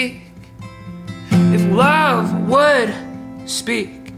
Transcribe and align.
if 0.00 1.62
love 1.70 2.48
would 2.48 2.92
speak. 3.48 4.12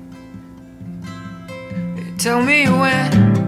Tell 2.18 2.42
me 2.42 2.66
when. 2.66 3.41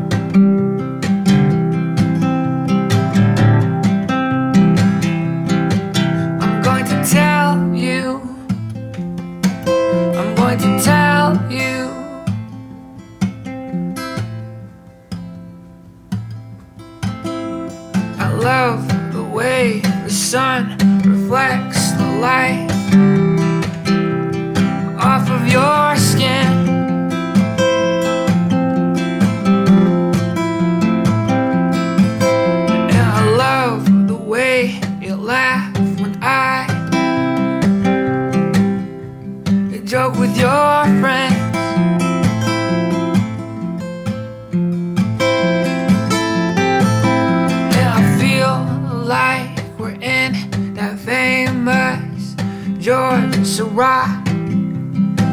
George 52.85 53.47
Seurat, 53.47 54.23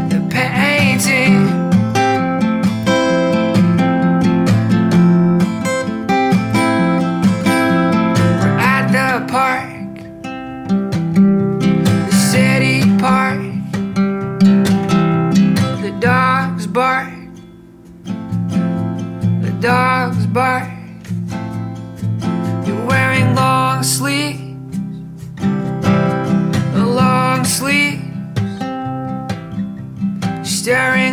the 0.09 0.25
painting. 0.29 1.59
apart 8.93 9.70
staring 30.61 31.10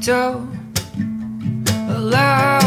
don't 0.00 0.48
allowable. 1.88 2.57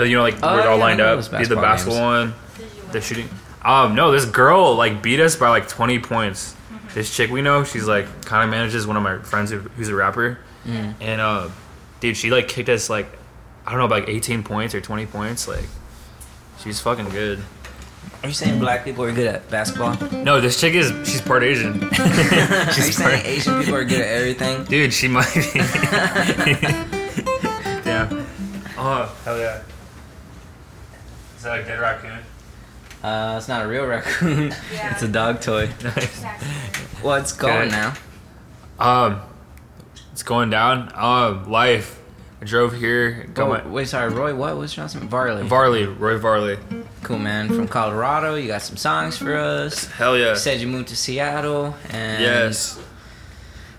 The, 0.00 0.04
the 0.04 0.10
you 0.10 0.16
know 0.16 0.22
like 0.22 0.36
Oh, 0.42 0.54
we're 0.56 0.68
all 0.68 0.76
yeah, 0.78 0.82
lined 0.84 1.00
up. 1.00 1.16
those 1.18 1.28
Did 1.28 1.48
the 1.48 1.56
basketball 1.56 2.00
basketball 2.00 2.00
one, 2.00 2.34
the 2.92 3.00
shooting. 3.00 3.28
Um, 3.62 3.94
no, 3.94 4.10
this 4.10 4.24
girl 4.24 4.74
like 4.74 5.02
beat 5.02 5.20
us 5.20 5.36
by 5.36 5.48
like 5.50 5.68
20 5.68 5.98
points. 6.00 6.54
This 6.94 7.14
chick 7.14 7.30
we 7.30 7.40
know, 7.42 7.62
she's 7.64 7.86
like 7.86 8.24
kind 8.24 8.42
of 8.44 8.50
manages 8.50 8.86
one 8.86 8.96
of 8.96 9.02
my 9.02 9.18
friends 9.18 9.50
who, 9.50 9.58
who's 9.60 9.88
a 9.88 9.94
rapper, 9.94 10.38
Mm. 10.66 10.94
and 11.00 11.20
uh, 11.20 11.48
dude, 12.00 12.16
she 12.16 12.30
like 12.30 12.48
kicked 12.48 12.68
us 12.68 12.90
like 12.90 13.06
I 13.66 13.70
don't 13.70 13.78
know 13.78 13.86
about 13.86 14.00
like 14.00 14.08
18 14.08 14.42
points 14.42 14.74
or 14.74 14.80
20 14.80 15.06
points. 15.06 15.46
Like 15.46 15.64
she's 16.58 16.80
fucking 16.80 17.08
good. 17.10 17.38
Are 18.22 18.28
you 18.28 18.34
saying 18.34 18.58
black 18.58 18.84
people 18.84 19.04
are 19.04 19.12
good 19.12 19.26
at 19.26 19.48
basketball? 19.50 19.96
No, 20.22 20.40
this 20.40 20.60
chick 20.60 20.74
is 20.74 20.90
she's 21.08 21.20
part 21.22 21.42
Asian. 21.42 21.82
Are 21.84 21.86
you 21.86 21.90
she's 22.72 22.96
saying 22.96 23.10
part, 23.10 23.24
Asian 23.26 23.58
people 23.60 23.74
are 23.76 23.84
good 23.84 24.00
at 24.00 24.08
everything? 24.08 24.64
dude. 24.64 24.92
She 24.92 25.08
might 25.08 25.32
be. 25.34 25.40
Damn. 27.84 28.26
Oh 28.76 29.16
hell 29.24 29.38
yeah. 29.38 29.62
Is 31.40 31.44
that 31.44 31.60
a 31.60 31.62
dead 31.64 31.80
raccoon? 31.80 32.18
Uh, 33.02 33.36
it's 33.38 33.48
not 33.48 33.64
a 33.64 33.66
real 33.66 33.86
raccoon. 33.86 34.52
Yeah. 34.74 34.92
it's 34.92 35.02
a 35.02 35.08
dog 35.08 35.40
toy. 35.40 35.70
Nice. 35.82 36.22
What's 37.00 37.32
going 37.32 37.68
Okay. 37.68 37.70
now? 37.70 37.94
Um, 38.78 39.22
it's 40.12 40.22
going 40.22 40.50
down. 40.50 40.92
Um, 40.94 41.50
life. 41.50 41.98
I 42.42 42.44
drove 42.44 42.76
here. 42.76 43.26
Oh, 43.38 43.48
my 43.48 43.66
wait, 43.66 43.88
sorry, 43.88 44.12
Roy. 44.12 44.34
What 44.34 44.58
was 44.58 44.76
your 44.76 44.86
name? 44.86 45.08
Varley. 45.08 45.42
Varley, 45.44 45.86
Roy 45.86 46.18
Varley. 46.18 46.58
cool 47.02 47.18
man 47.18 47.48
from 47.48 47.66
Colorado. 47.68 48.34
You 48.34 48.46
got 48.48 48.60
some 48.60 48.76
songs 48.76 49.16
for 49.16 49.34
us. 49.34 49.86
Hell 49.86 50.18
yeah. 50.18 50.30
You 50.32 50.36
said 50.36 50.60
you 50.60 50.66
moved 50.66 50.88
to 50.88 50.96
Seattle 50.96 51.74
and 51.88 52.22
Yes. 52.22 52.78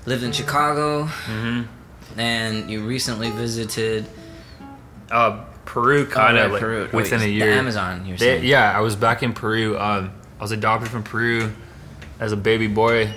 lived 0.08 0.24
in 0.24 0.32
Chicago, 0.32 1.04
hmm 1.06 1.62
and 2.18 2.72
you 2.72 2.84
recently 2.88 3.30
visited 3.30 4.08
Uh, 5.12 5.44
Peru, 5.66 6.06
kind 6.06 6.38
oh, 6.38 6.42
of 6.42 6.46
right, 6.46 6.54
like 6.54 6.62
Peru. 6.62 6.90
within 6.92 7.20
Wait, 7.20 7.26
a 7.28 7.30
year. 7.30 7.46
The 7.48 7.54
Amazon. 7.54 8.06
You're 8.06 8.18
They- 8.18 8.42
yeah, 8.42 8.76
I 8.76 8.82
was 8.82 8.96
back 8.96 9.24
in 9.24 9.34
Peru. 9.34 9.78
Um, 9.78 10.12
I 10.40 10.44
was 10.44 10.52
adopted 10.52 10.90
from 10.90 11.04
Peru 11.04 11.52
as 12.20 12.32
a 12.32 12.38
baby 12.38 12.68
boy, 12.68 13.14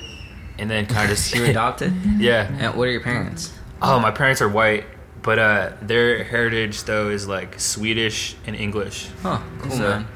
and 0.59 0.71
then 0.71 0.87
kind 0.87 1.11
of 1.11 1.17
just 1.17 1.35
You 1.35 1.45
adopted. 1.47 1.93
Yeah. 2.19 2.49
And 2.59 2.75
what 2.77 2.89
are 2.89 2.91
your 2.93 3.01
parents? 3.01 3.53
Oh, 3.83 3.99
my 3.99 4.11
parents 4.11 4.41
are 4.41 4.49
white, 4.49 4.85
but 5.23 5.39
uh, 5.39 5.73
their 5.83 6.23
heritage 6.25 6.85
though 6.85 7.09
is 7.09 7.27
like 7.27 7.59
Swedish 7.61 8.37
and 8.47 8.55
English. 8.55 9.09
Oh, 9.25 9.43
cool 9.61 9.71
So- 9.73 9.79
man. 9.79 10.07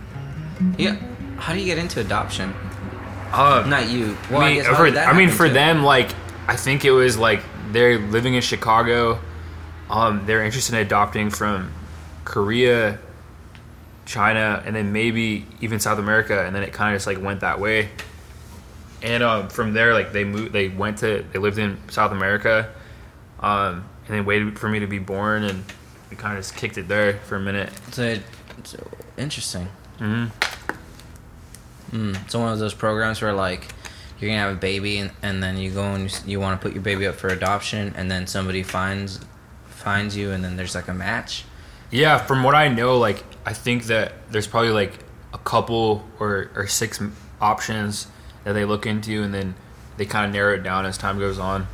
Yeah. 0.77 0.97
How 1.39 1.53
do 1.55 1.61
you 1.61 1.67
get 1.67 1.79
into 1.79 2.01
adoption? 2.01 2.53
Um, 3.33 3.69
Not 3.71 3.89
you. 3.89 4.17
Well, 4.31 4.41
I 4.41 4.45
I, 4.47 4.49
mean, 4.49 4.63
guess 4.63 4.77
for, 4.77 4.87
I 4.99 5.13
mean, 5.17 5.29
for 5.29 5.49
them, 5.49 5.83
like, 5.85 6.11
I 6.49 6.57
think 6.57 6.85
it 6.85 6.91
was 6.91 7.17
like 7.19 7.43
they're 7.73 7.99
living 7.99 8.35
in 8.35 8.43
Chicago. 8.43 9.21
Um, 9.91 10.27
they're 10.27 10.45
interested 10.45 10.75
in 10.75 10.81
adopting 10.87 11.31
from 11.31 11.73
Korea, 12.25 12.99
China, 14.05 14.63
and 14.65 14.77
then 14.77 14.93
maybe 14.93 15.47
even 15.61 15.81
South 15.81 15.99
America, 15.99 16.45
and 16.45 16.55
then 16.55 16.63
it 16.63 16.73
kind 16.73 16.95
of 16.95 16.97
just 16.97 17.07
like 17.07 17.21
went 17.21 17.41
that 17.41 17.59
way. 17.61 17.89
And 19.03 19.23
um, 19.23 19.49
from 19.49 19.73
there, 19.73 19.95
like 19.95 20.13
they 20.13 20.25
moved, 20.25 20.53
they 20.53 20.69
went 20.69 20.99
to, 20.99 21.25
they 21.33 21.39
lived 21.39 21.59
in 21.59 21.79
South 21.89 22.13
America, 22.13 22.73
um, 23.41 23.89
and 24.07 24.17
they 24.17 24.21
waited 24.21 24.59
for 24.59 24.69
me 24.69 24.81
to 24.81 24.87
be 24.87 24.99
born, 24.99 25.45
and 25.45 25.65
we 26.11 26.17
kind 26.17 26.37
of 26.37 26.45
just 26.45 26.57
kicked 26.57 26.79
it 26.79 26.89
there 26.89 27.15
for 27.21 27.37
a 27.37 27.41
minute. 27.41 27.71
So, 27.93 28.19
so 28.65 28.87
interesting. 29.17 29.69
hmm 29.99 30.27
Mm. 31.93 32.23
It's 32.25 32.35
one 32.35 32.53
of 32.53 32.59
those 32.59 32.75
programs 32.75 33.23
where 33.23 33.33
like 33.33 33.67
you're 34.21 34.29
gonna 34.29 34.41
have 34.41 34.53
a 34.53 34.61
baby 34.61 34.99
and, 34.99 35.11
and 35.23 35.43
then 35.43 35.57
you 35.57 35.71
go 35.71 35.85
and 35.85 36.11
you, 36.11 36.33
you 36.33 36.41
want 36.41 36.61
to 36.61 36.63
put 36.67 36.75
your 36.75 36.83
baby 36.83 37.07
up 37.07 37.15
for 37.15 37.29
adoption 37.29 37.95
and 37.97 38.11
then 38.11 38.27
somebody 38.27 38.63
finds 38.63 39.21
finds 39.89 40.15
you 40.15 40.33
and 40.33 40.45
then 40.45 40.55
there's 40.59 40.75
like 40.75 40.87
a 40.89 40.93
match. 40.93 41.45
Yeah, 41.91 42.19
from 42.19 42.43
what 42.43 42.55
I 42.55 42.69
know, 42.69 42.99
like 42.99 43.25
I 43.47 43.55
think 43.55 43.85
that 43.85 44.13
there's 44.31 44.47
probably 44.47 44.71
like 44.83 44.93
a 45.33 45.39
couple 45.39 46.05
or 46.21 46.51
or 46.55 46.67
six 46.67 47.01
options 47.41 48.07
that 48.45 48.53
they 48.53 48.67
look 48.67 48.85
into, 48.85 49.23
and 49.23 49.33
then 49.33 49.55
they 49.97 50.05
kind 50.05 50.27
of 50.27 50.33
narrow 50.35 50.53
it 50.57 50.63
down 50.63 50.85
as 50.85 50.99
time 50.99 51.19
goes 51.19 51.39
on. 51.39 51.67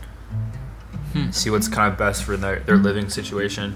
See 1.33 1.51
what's 1.51 1.67
kind 1.67 1.93
of 1.93 1.99
best 1.99 2.23
for 2.23 2.37
their 2.37 2.61
their 2.61 2.77
living 2.77 3.11
situation. 3.11 3.75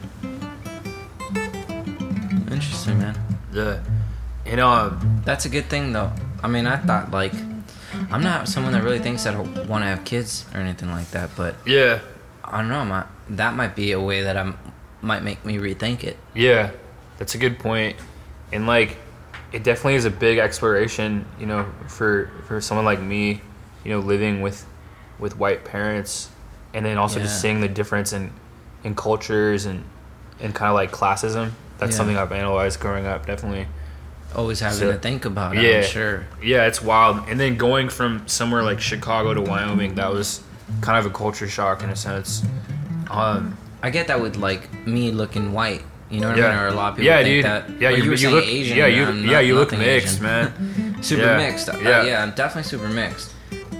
Interesting, 2.49 2.99
man. 3.01 3.17
The 3.51 3.83
and 4.47 4.61
um 4.61 5.23
That's 5.25 5.47
a 5.47 5.49
good 5.49 5.67
thing 5.67 5.93
though. 5.93 6.13
I 6.45 6.47
mean, 6.47 6.69
I 6.69 6.77
thought 6.77 7.11
like 7.11 7.35
I'm 8.13 8.23
not 8.23 8.47
someone 8.47 8.73
that 8.75 8.85
really 8.85 9.01
thinks 9.01 9.25
that 9.25 9.35
I 9.35 9.41
want 9.41 9.83
to 9.83 9.89
have 9.89 10.05
kids 10.05 10.47
or 10.55 10.61
anything 10.61 10.91
like 10.91 11.11
that, 11.11 11.31
but 11.37 11.57
yeah 11.67 11.99
I 12.45 12.59
don't 12.59 12.69
know. 12.69 12.85
My, 12.85 13.05
that 13.31 13.55
might 13.55 13.75
be 13.77 13.93
a 13.93 14.01
way 14.01 14.23
that 14.23 14.37
I 14.37 14.53
might 15.03 15.23
make 15.23 15.45
me 15.45 15.57
rethink 15.59 16.03
it. 16.05 16.17
yeah 16.35 16.71
that's 17.19 17.35
a 17.35 17.39
good 17.39 17.59
point. 17.59 17.97
and 18.53 18.67
like 18.67 18.97
it 19.53 19.63
definitely 19.65 19.95
is 19.95 20.05
a 20.05 20.11
big 20.11 20.37
exploration, 20.39 21.25
you 21.41 21.47
know, 21.47 21.67
for 21.87 22.31
for 22.47 22.61
someone 22.61 22.85
like 22.85 23.01
me, 23.01 23.41
you 23.85 23.91
know, 23.93 23.99
living 24.01 24.41
with 24.43 24.67
with 25.19 25.37
white 25.39 25.65
parents, 25.65 26.29
and 26.75 26.85
then 26.85 26.99
also 26.99 27.19
just 27.19 27.41
seeing 27.41 27.61
the 27.61 27.69
difference 27.69 28.13
in 28.13 28.31
in 28.85 28.95
cultures 28.95 29.65
and 29.67 29.85
and 30.41 30.55
kind 30.55 30.69
of 30.69 30.75
like 30.75 30.93
classism. 30.93 31.51
That's 31.79 31.93
Yeah. 31.93 31.97
something 31.97 32.17
I've 32.19 32.31
analyzed 32.33 32.79
growing 32.81 33.07
up, 33.07 33.25
definitely. 33.27 33.67
Always 34.37 34.61
having 34.61 34.79
So- 34.79 34.93
to 34.93 34.99
think 34.99 35.25
about 35.25 35.57
it. 35.57 35.63
Yeah. 35.63 35.79
I'm 35.79 35.85
sure. 35.85 36.27
Yeah, 36.43 36.67
it's 36.67 36.83
wild. 36.83 37.29
And 37.29 37.41
then 37.41 37.57
going 37.57 37.89
from 37.89 38.29
somewhere 38.29 38.63
like 38.63 38.81
Chicago 38.81 39.33
to 39.33 39.41
Wyoming, 39.41 39.95
that 39.95 40.13
was 40.13 40.43
kind 40.83 40.99
of 40.99 41.07
a 41.07 41.15
culture 41.15 41.49
shock 41.49 41.83
in 41.83 41.89
a 41.89 41.97
sense. 41.97 42.43
Um, 43.11 43.57
I 43.83 43.91
get 43.91 44.09
that 44.09 44.21
with 44.21 44.37
like 44.37 44.87
me 44.87 45.11
looking 45.11 45.53
white. 45.53 45.83
You 46.11 46.21
know 46.21 46.31
what 46.31 46.41
I 46.41 46.49
mean? 46.49 46.59
Or 46.59 46.67
a 46.69 46.73
lot 46.73 46.91
of 46.91 46.97
people 46.97 47.07
yeah, 47.07 47.23
think 47.23 47.27
dude. 47.27 47.45
that. 47.45 47.81
yeah, 47.81 47.91
you, 47.91 48.09
were 48.09 48.17
you 48.17 48.31
look. 48.31 48.45
Asian. 48.47 48.77
yeah, 48.79 48.87
you. 48.87 49.05
I'm 49.05 49.25
yeah, 49.27 49.41
you 49.41 49.55
look 49.55 49.73
mixed, 49.73 50.15
Asian. 50.15 50.23
man. 50.23 51.03
super 51.03 51.23
Yeah, 51.23 51.37
mixed. 51.37 51.69
Uh, 51.69 51.79
yeah. 51.83 52.05
yeah, 52.05 52.23
I'm 52.23 52.31
definitely 52.31 52.69
super 52.69 52.89
mixed. 52.89 53.35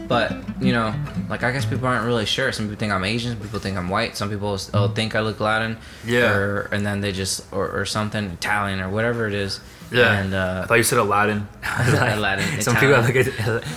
But 0.09 0.37
you 0.61 0.73
know, 0.73 0.95
like 1.29 1.43
I 1.43 1.53
guess 1.53 1.65
people 1.65 1.87
aren't 1.87 2.05
really 2.05 2.27
sure. 2.27 2.51
Some 2.53 2.67
people 2.67 2.79
think 2.79 2.93
I'm 2.93 3.05
Asian. 3.05 3.33
Some 3.33 3.41
people 3.41 3.61
think 3.61 3.77
I'm 3.77 3.89
white. 3.89 4.17
Some 4.17 4.31
people 4.31 4.59
oh, 4.75 4.89
think 4.89 5.15
I 5.15 5.21
look 5.21 5.41
Latin. 5.41 5.79
Yeah. 6.05 6.35
Or 6.35 6.61
and 6.73 6.85
then 6.85 7.01
they 7.01 7.13
just 7.13 7.51
or, 7.53 7.69
or 7.71 7.85
something 7.85 8.25
Italian 8.25 8.81
or 8.81 8.89
whatever 8.89 9.27
it 9.27 9.35
is. 9.35 9.61
Yeah. 9.93 10.19
And 10.19 10.35
I 10.35 10.39
uh, 10.39 10.67
thought 10.67 10.75
you 10.75 10.83
said 10.83 10.99
Aladdin. 10.99 11.49
Aladdin, 11.63 12.61
Some 12.63 12.77
people 12.77 13.01
look 13.01 13.17
at 13.17 13.27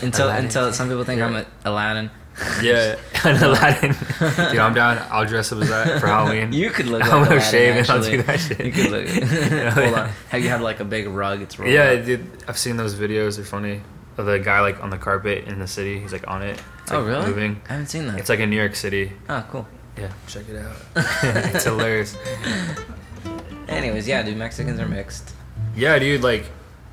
until 0.03 0.27
Aladdin. 0.27 0.46
until 0.46 0.74
some 0.74 0.88
people 0.88 1.03
think 1.03 1.20
Yeah. 1.20 1.27
I'm 1.27 1.36
a 1.36 1.46
Aladdin. 1.65 2.12
Yeah, 2.61 2.95
an 3.25 3.43
Aladdin. 3.43 3.91
Dude, 4.19 4.59
I'm 4.59 4.73
down. 4.73 4.97
I'll 5.11 5.25
dress 5.25 5.51
up 5.51 5.61
as 5.61 5.69
that 5.69 6.00
for 6.00 6.07
Halloween. 6.07 6.51
You 6.53 6.69
could 6.69 6.88
look 6.88 7.01
like 7.01 7.11
I'm 7.11 7.23
gonna 7.23 7.35
Aladdin, 7.35 7.51
shave 7.51 7.75
and 7.75 7.89
I'll 7.89 8.01
do 8.03 8.21
that 8.23 8.39
shit. 8.39 8.65
You 8.65 8.71
could 8.71 8.91
look. 8.91 9.05
Oh, 9.07 9.69
Hold 9.81 9.93
on. 9.95 10.09
Have 10.29 10.41
you 10.41 10.50
had 10.50 10.61
like 10.61 10.79
a 10.79 10.85
big 10.85 11.07
rug? 11.07 11.41
It's 11.41 11.59
rolled 11.59 11.71
Yeah, 11.71 11.91
up? 11.91 12.05
dude. 12.05 12.27
I've 12.47 12.57
seen 12.57 12.77
those 12.77 12.95
videos. 12.95 13.35
They're 13.35 13.45
funny. 13.45 13.81
Of 14.17 14.25
the 14.25 14.39
guy 14.39 14.59
like 14.61 14.81
on 14.83 14.89
the 14.89 14.97
carpet 14.97 15.45
in 15.45 15.59
the 15.59 15.67
city. 15.67 16.00
He's 16.00 16.11
like 16.13 16.27
on 16.27 16.41
it. 16.41 16.61
It's, 16.83 16.91
Oh 16.91 17.03
really? 17.05 17.25
Moving. 17.27 17.61
I 17.69 17.73
haven't 17.73 17.88
seen 17.88 18.07
that. 18.07 18.19
It's 18.19 18.29
like 18.29 18.39
in 18.39 18.50
New 18.50 18.55
York 18.57 18.75
City. 18.75 19.11
oh 19.29 19.45
cool. 19.50 19.67
Yeah, 19.97 20.11
check 20.27 20.43
it 20.50 20.57
out. 20.57 20.75
it's 21.53 21.63
hilarious. 21.65 22.17
Anyways, 23.67 24.07
yeah, 24.07 24.21
dude, 24.23 24.38
Mexicans 24.38 24.79
are 24.79 24.88
mixed. 24.88 25.33
Yeah, 25.75 25.97
dude. 26.00 26.21
Like, 26.23 26.45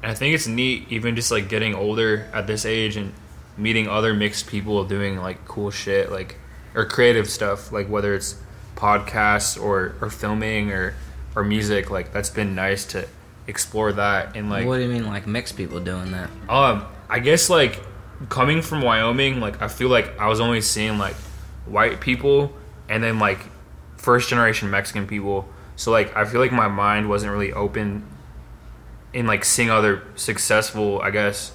I 0.03 0.15
think 0.15 0.35
it's 0.35 0.47
neat, 0.47 0.87
even 0.91 1.17
just 1.17 1.31
like 1.31 1.49
getting 1.49 1.75
older 1.75 2.29
at 2.33 2.47
this 2.47 2.65
age 2.65 2.97
and 2.97 3.13
meeting 3.59 3.89
other 3.89 4.15
mixed 4.15 4.47
people 4.47 4.85
doing 4.85 5.19
like 5.19 5.45
cool 5.45 5.71
shit, 5.71 6.11
like 6.11 6.37
or 6.75 6.85
creative 6.87 7.29
stuff, 7.29 7.73
like 7.73 7.89
whether 7.89 8.15
it's 8.15 8.37
podcasts 8.77 9.61
or 9.61 9.97
or 10.01 10.09
filming 10.09 10.71
or 10.71 10.95
or 11.35 11.45
music. 11.45 11.91
Like 11.91 12.13
that's 12.13 12.31
been 12.31 12.55
nice 12.55 12.85
to 12.87 13.07
explore 13.47 13.93
that 13.93 14.37
and 14.37 14.49
like 14.51 14.67
what 14.67 14.77
do 14.77 14.83
you 14.83 14.89
mean, 14.89 15.07
like 15.07 15.27
mixed 15.27 15.57
people 15.57 15.81
doing 15.81 16.13
that? 16.13 16.31
um 16.49 16.87
I 17.11 17.19
guess 17.19 17.49
like 17.51 17.81
coming 18.29 18.63
from 18.63 18.83
Wyoming, 18.83 19.41
like 19.41 19.61
I 19.63 19.69
feel 19.69 19.89
like 19.89 20.19
I 20.19 20.29
was 20.29 20.41
only 20.41 20.61
seeing 20.61 20.99
like 20.99 21.15
white 21.67 22.01
people 22.01 22.53
and 22.89 23.03
then 23.03 23.19
like 23.19 23.39
first 23.97 24.29
generation 24.29 24.71
Mexican 24.71 25.07
people. 25.07 25.49
So 25.77 25.91
like 25.91 26.17
I 26.17 26.25
feel 26.25 26.41
like 26.41 26.53
my 26.53 26.69
mind 26.69 27.09
wasn't 27.09 27.33
really 27.33 27.53
open 27.53 28.05
in 29.13 29.27
like 29.27 29.45
seeing 29.45 29.71
other 29.71 30.03
successful, 30.17 31.01
I 31.01 31.11
guess, 31.11 31.53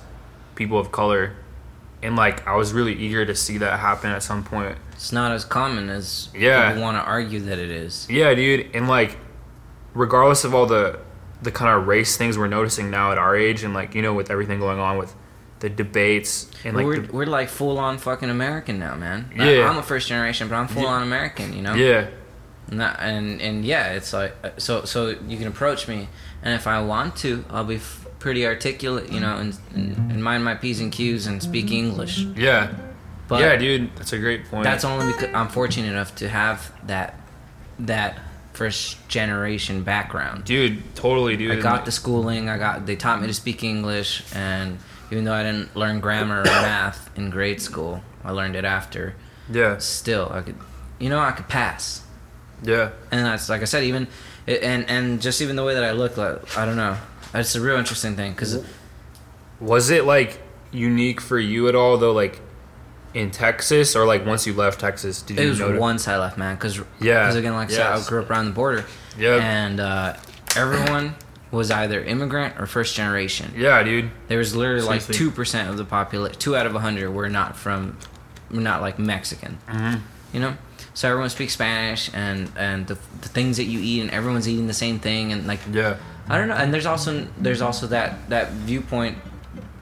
people 0.55 0.79
of 0.79 0.91
color. 0.91 1.36
And 2.03 2.15
like 2.15 2.45
I 2.48 2.55
was 2.55 2.74
really 2.74 2.93
eager 2.93 3.25
to 3.25 3.33
see 3.36 3.57
that 3.60 3.79
happen 3.79 4.12
at 4.12 4.22
some 4.24 4.43
point. 4.43 4.77
It's 4.91 5.12
not 5.12 5.31
as 5.31 5.45
common 5.45 5.89
as 5.89 6.29
Yeah. 6.36 6.67
people 6.69 6.83
want 6.83 6.98
to 6.98 7.01
argue 7.03 7.39
that 7.41 7.57
it 7.60 7.72
is. 7.72 8.05
Yeah, 8.10 8.33
dude, 8.36 8.67
and 8.75 8.88
like, 8.88 9.17
regardless 9.93 10.43
of 10.43 10.53
all 10.53 10.65
the 10.65 11.00
the 11.41 11.51
kind 11.51 11.77
of 11.77 11.88
race 11.88 12.15
things 12.15 12.38
we're 12.38 12.48
noticing 12.48 12.89
now 12.89 13.12
at 13.12 13.17
our 13.17 13.36
age, 13.36 13.63
and 13.63 13.74
like 13.74 13.95
you 13.95 14.01
know 14.01 14.13
with 14.13 14.29
everything 14.31 14.60
going 14.60 14.79
on 14.79 14.98
with 14.98 15.13
the 15.60 15.69
debates 15.69 16.50
and 16.65 16.75
like 16.75 16.86
we're, 16.86 17.00
the- 17.00 17.13
we're 17.13 17.25
like 17.25 17.48
full 17.50 17.77
on 17.79 17.98
fucking 17.98 18.29
American 18.29 18.79
now, 18.79 18.95
man. 18.95 19.31
Yeah. 19.36 19.69
I'm 19.69 19.77
a 19.77 19.83
first 19.83 20.07
generation, 20.10 20.50
but 20.50 20.55
I'm 20.55 20.67
full 20.67 20.86
on 20.86 21.03
American, 21.03 21.53
you 21.53 21.62
know. 21.62 21.74
yeah, 21.74 22.07
And, 22.69 22.81
that- 22.81 23.00
and 23.00 23.41
and 23.41 23.63
yeah, 23.65 23.93
it's 23.93 24.12
like 24.13 24.36
uh, 24.43 24.50
so 24.57 24.83
so 24.86 25.15
you 25.27 25.38
can 25.38 25.48
approach 25.48 25.88
me, 25.88 26.10
and 26.41 26.53
if 26.53 26.67
I 26.67 26.81
want 26.81 27.15
to, 27.17 27.45
I'll 27.50 27.63
be 27.63 27.75
f- 27.75 28.02
pretty 28.24 28.46
articulate, 28.48 29.12
you 29.12 29.20
know, 29.20 29.36
and, 29.36 29.58
and 29.75 30.12
and 30.12 30.24
mind 30.24 30.46
my 30.46 30.56
p's 30.56 30.80
and 30.80 30.94
q's 30.94 31.27
and 31.27 31.44
speak 31.44 31.70
English. 31.72 32.20
yeah, 32.38 32.74
But 33.27 33.42
yeah, 33.42 33.58
dude, 33.58 33.94
that's 33.98 34.13
a 34.13 34.18
great 34.18 34.46
point. 34.46 34.63
that's 34.63 34.86
only 34.86 35.12
because 35.12 35.36
I'm 35.36 35.50
fortunate 35.50 35.89
enough 35.89 36.15
to 36.15 36.30
have 36.30 36.72
that 36.88 37.20
that 37.80 38.18
first 38.53 38.98
generation 39.10 39.84
background. 39.84 40.46
dude, 40.46 40.96
totally, 40.96 41.36
dude. 41.36 41.51
I 41.51 41.60
got 41.60 41.74
like, 41.74 41.86
the 41.86 41.92
schooling. 41.92 42.48
I 42.48 42.58
got 42.58 42.86
they 42.86 42.96
taught 42.96 43.20
me 43.20 43.27
to 43.27 43.34
speak 43.34 43.62
English, 43.62 44.24
and 44.34 44.80
even 45.12 45.25
though 45.25 45.34
I 45.34 45.44
didn't 45.44 45.75
learn 45.75 46.00
grammar 46.00 46.39
or 46.39 46.44
math 46.72 47.10
in 47.18 47.30
grade 47.30 47.62
school, 47.62 48.01
I 48.24 48.32
learned 48.32 48.56
it 48.56 48.63
after. 48.63 49.15
yeah, 49.51 49.80
Still, 49.80 50.32
I 50.32 50.42
could, 50.42 50.56
you 50.98 51.10
know, 51.10 51.20
I 51.20 51.32
could 51.32 51.50
pass. 51.50 52.03
yeah, 52.63 52.92
and 53.12 53.25
that's 53.25 53.50
like 53.50 53.62
I 53.62 53.65
said, 53.65 53.84
even 53.84 54.08
and 54.48 54.89
and 54.89 55.22
just 55.22 55.42
even 55.42 55.58
the 55.58 55.65
way 55.65 55.74
that 55.74 55.84
I 55.84 55.92
look, 55.92 56.15
like 56.15 56.58
I 56.58 56.65
don't 56.65 56.77
know, 56.77 56.96
it's 57.33 57.55
a 57.55 57.61
real 57.61 57.75
interesting 57.77 58.15
thing 58.15 58.31
because 58.31 58.63
Was 59.59 59.89
it 59.89 60.05
like 60.05 60.41
unique 60.71 61.21
for 61.21 61.39
you 61.39 61.67
at 61.67 61.75
all 61.75 61.97
though? 61.97 62.13
Like 62.13 62.39
in 63.13 63.29
Texas, 63.31 63.95
or 63.95 64.05
like 64.05 64.25
once 64.25 64.47
you 64.47 64.53
left 64.53 64.79
Texas, 64.79 65.21
did 65.21 65.37
it 65.37 65.43
you 65.43 65.49
was 65.49 65.59
notice? 65.59 65.79
once 65.79 66.07
I 66.07 66.17
left, 66.17 66.37
man. 66.37 66.55
Because 66.55 66.81
Yeah, 66.99 67.31
again, 67.33 67.53
like 67.53 67.69
I 67.69 67.73
said. 67.73 67.85
I 67.85 68.03
grew 68.07 68.21
up 68.21 68.29
around 68.29 68.45
the 68.45 68.51
border, 68.51 68.85
Yeah, 69.17 69.35
and 69.35 69.79
uh, 69.79 70.15
everyone 70.55 71.15
was 71.51 71.69
either 71.69 72.03
immigrant 72.03 72.59
or 72.59 72.65
first 72.65 72.95
generation. 72.95 73.53
Yeah, 73.55 73.83
dude. 73.83 74.09
There 74.27 74.39
was 74.39 74.55
literally 74.55 74.81
like 74.81 75.05
two 75.05 75.29
percent 75.29 75.69
of 75.69 75.77
the 75.77 75.85
population, 75.85 76.39
two 76.39 76.55
out 76.55 76.65
of 76.65 76.73
a 76.75 76.79
hundred 76.79 77.11
were 77.11 77.29
not 77.29 77.55
from, 77.55 77.97
were 78.49 78.59
not 78.61 78.81
like 78.81 78.97
Mexican. 78.97 79.59
Mhm. 79.69 80.01
You 80.33 80.39
know, 80.39 80.57
so 80.95 81.07
everyone 81.09 81.29
speaks 81.29 81.53
Spanish, 81.53 82.09
and 82.15 82.51
and 82.57 82.87
the, 82.87 82.95
the 83.21 83.29
things 83.29 83.57
that 83.57 83.65
you 83.65 83.79
eat, 83.79 84.01
and 84.01 84.09
everyone's 84.09 84.49
eating 84.49 84.65
the 84.65 84.73
same 84.73 84.97
thing, 84.97 85.31
and 85.31 85.45
like 85.45 85.59
Yeah, 85.71 85.97
I 86.30 86.38
don't 86.38 86.48
know, 86.48 86.56
and 86.56 86.74
there's 86.74 86.86
also 86.86 87.27
there's 87.38 87.62
also 87.62 87.88
that 87.88 88.30
that 88.30 88.51
viewpoint, 88.51 89.18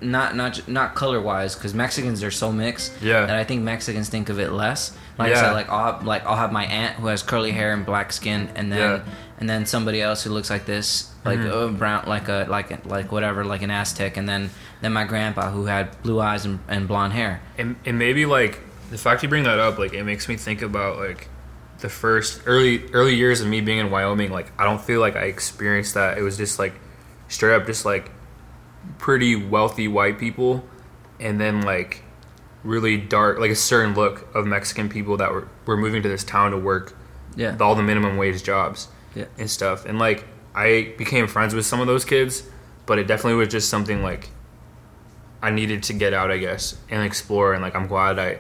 not 0.02 0.36
not 0.36 0.68
not 0.68 0.96
color 0.96 1.22
wise, 1.22 1.56
because 1.56 1.74
Mexicans 1.74 2.24
are 2.24 2.32
so 2.32 2.52
mixed. 2.52 2.94
Yeah. 3.02 3.26
That 3.26 3.36
I 3.38 3.44
think 3.44 3.62
Mexicans 3.64 4.10
think 4.10 4.30
of 4.30 4.40
it 4.40 4.52
less. 4.52 4.96
Like 5.20 5.28
I 5.28 5.32
Yeah. 5.32 5.42
said, 5.42 5.52
like 5.54 5.70
I'll 5.70 5.94
have, 5.94 6.06
like 6.06 6.26
I'll 6.26 6.38
have 6.38 6.52
my 6.52 6.66
aunt 6.66 6.96
who 6.98 7.08
has 7.08 7.22
curly 7.22 7.52
hair 7.52 7.74
and 7.74 7.86
black 7.86 8.12
skin, 8.12 8.50
and 8.56 8.72
then 8.72 8.80
Yeah. 8.80 9.00
and 9.40 9.50
then 9.50 9.66
somebody 9.66 10.02
else 10.02 10.24
who 10.24 10.32
looks 10.32 10.50
like 10.50 10.66
this, 10.66 11.12
like 11.26 11.38
Mhm. 11.40 11.52
uh, 11.52 11.68
brown, 11.78 12.06
like 12.08 12.28
a 12.28 12.46
like 12.50 12.86
like 12.88 13.12
whatever, 13.12 13.44
like 13.46 13.62
an 13.62 13.70
Aztec, 13.72 14.18
and 14.18 14.28
then 14.28 14.50
then 14.82 14.94
my 14.94 15.04
grandpa 15.04 15.52
who 15.52 15.66
had 15.66 15.90
blue 16.02 16.20
eyes 16.20 16.44
and, 16.44 16.58
and 16.68 16.88
blonde 16.88 17.14
hair. 17.14 17.40
and, 17.60 17.76
and 17.86 18.00
maybe 18.00 18.26
like 18.26 18.62
the 18.90 18.98
fact 18.98 19.22
you 19.22 19.30
bring 19.30 19.44
that 19.44 19.60
up 19.60 19.78
like 19.78 19.94
it 19.94 20.04
makes 20.04 20.28
me 20.28 20.36
think 20.36 20.64
about 20.64 20.98
like 20.98 21.28
the 21.82 21.90
first 21.90 22.42
early 22.46 22.86
early 22.94 23.16
years 23.16 23.42
of 23.42 23.48
me 23.48 23.60
being 23.62 23.80
in 23.80 23.90
wyoming 23.92 24.32
like 24.32 24.52
i 24.60 24.64
don't 24.64 24.82
feel 24.82 25.00
like 25.00 25.16
i 25.16 25.24
experienced 25.24 25.94
that 25.96 26.18
it 26.18 26.22
was 26.22 26.38
just 26.38 26.58
like 26.60 26.74
straight 27.28 27.54
up 27.56 27.66
just 27.66 27.86
like 27.86 28.12
pretty 28.98 29.36
wealthy 29.36 29.88
white 29.88 30.18
people 30.20 30.64
and 31.20 31.40
then 31.40 31.62
like 31.62 32.04
really 32.64 32.98
dark 32.98 33.40
like 33.40 33.52
a 33.52 33.56
certain 33.56 33.94
look 33.96 34.34
of 34.36 34.46
mexican 34.46 34.90
people 34.90 35.18
that 35.18 35.32
were, 35.32 35.48
were 35.66 35.78
moving 35.78 36.02
to 36.04 36.10
this 36.10 36.24
town 36.24 36.52
to 36.52 36.58
work 36.58 36.96
Yeah. 37.36 37.58
all 37.60 37.76
the 37.76 37.84
minimum 37.84 38.18
wage 38.18 38.44
jobs 38.44 38.88
Yeah. 39.16 39.26
and 39.38 39.50
stuff 39.50 39.86
and 39.86 39.98
like 40.00 40.26
i 40.54 40.94
became 40.98 41.28
friends 41.28 41.54
with 41.56 41.66
some 41.66 41.82
of 41.82 41.88
those 41.88 42.06
kids 42.06 42.44
but 42.86 43.00
it 43.00 43.08
definitely 43.08 43.36
was 43.40 43.50
just 43.50 43.70
something 43.70 44.04
like 44.04 44.30
I 45.44 45.50
needed 45.50 45.82
to 45.84 45.94
get 45.94 46.14
out, 46.14 46.30
I 46.30 46.38
guess, 46.38 46.78
and 46.88 47.02
explore. 47.04 47.54
And 47.54 47.64
like, 47.64 47.76
I'm 47.76 47.88
glad 47.88 48.20
I, 48.20 48.38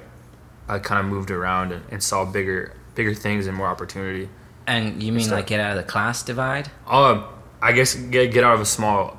I 0.68 0.78
kind 0.78 1.00
of 1.04 1.12
moved 1.12 1.32
around 1.32 1.72
and, 1.72 1.84
and 1.90 2.04
saw 2.04 2.26
bigger, 2.26 2.76
bigger 2.96 3.14
things 3.14 3.48
and 3.48 3.56
more 3.56 3.68
opportunity. 3.68 4.30
And 4.68 5.02
you 5.02 5.12
mean 5.12 5.30
like 5.30 5.48
get 5.48 5.60
out 5.60 5.72
of 5.72 5.78
the 5.78 5.84
class 5.92 6.24
divide? 6.24 6.70
Um, 6.88 7.26
I 7.62 7.72
guess 7.72 7.94
get 7.96 8.32
get 8.34 8.44
out 8.44 8.54
of 8.56 8.62
a 8.62 8.66
small 8.66 9.18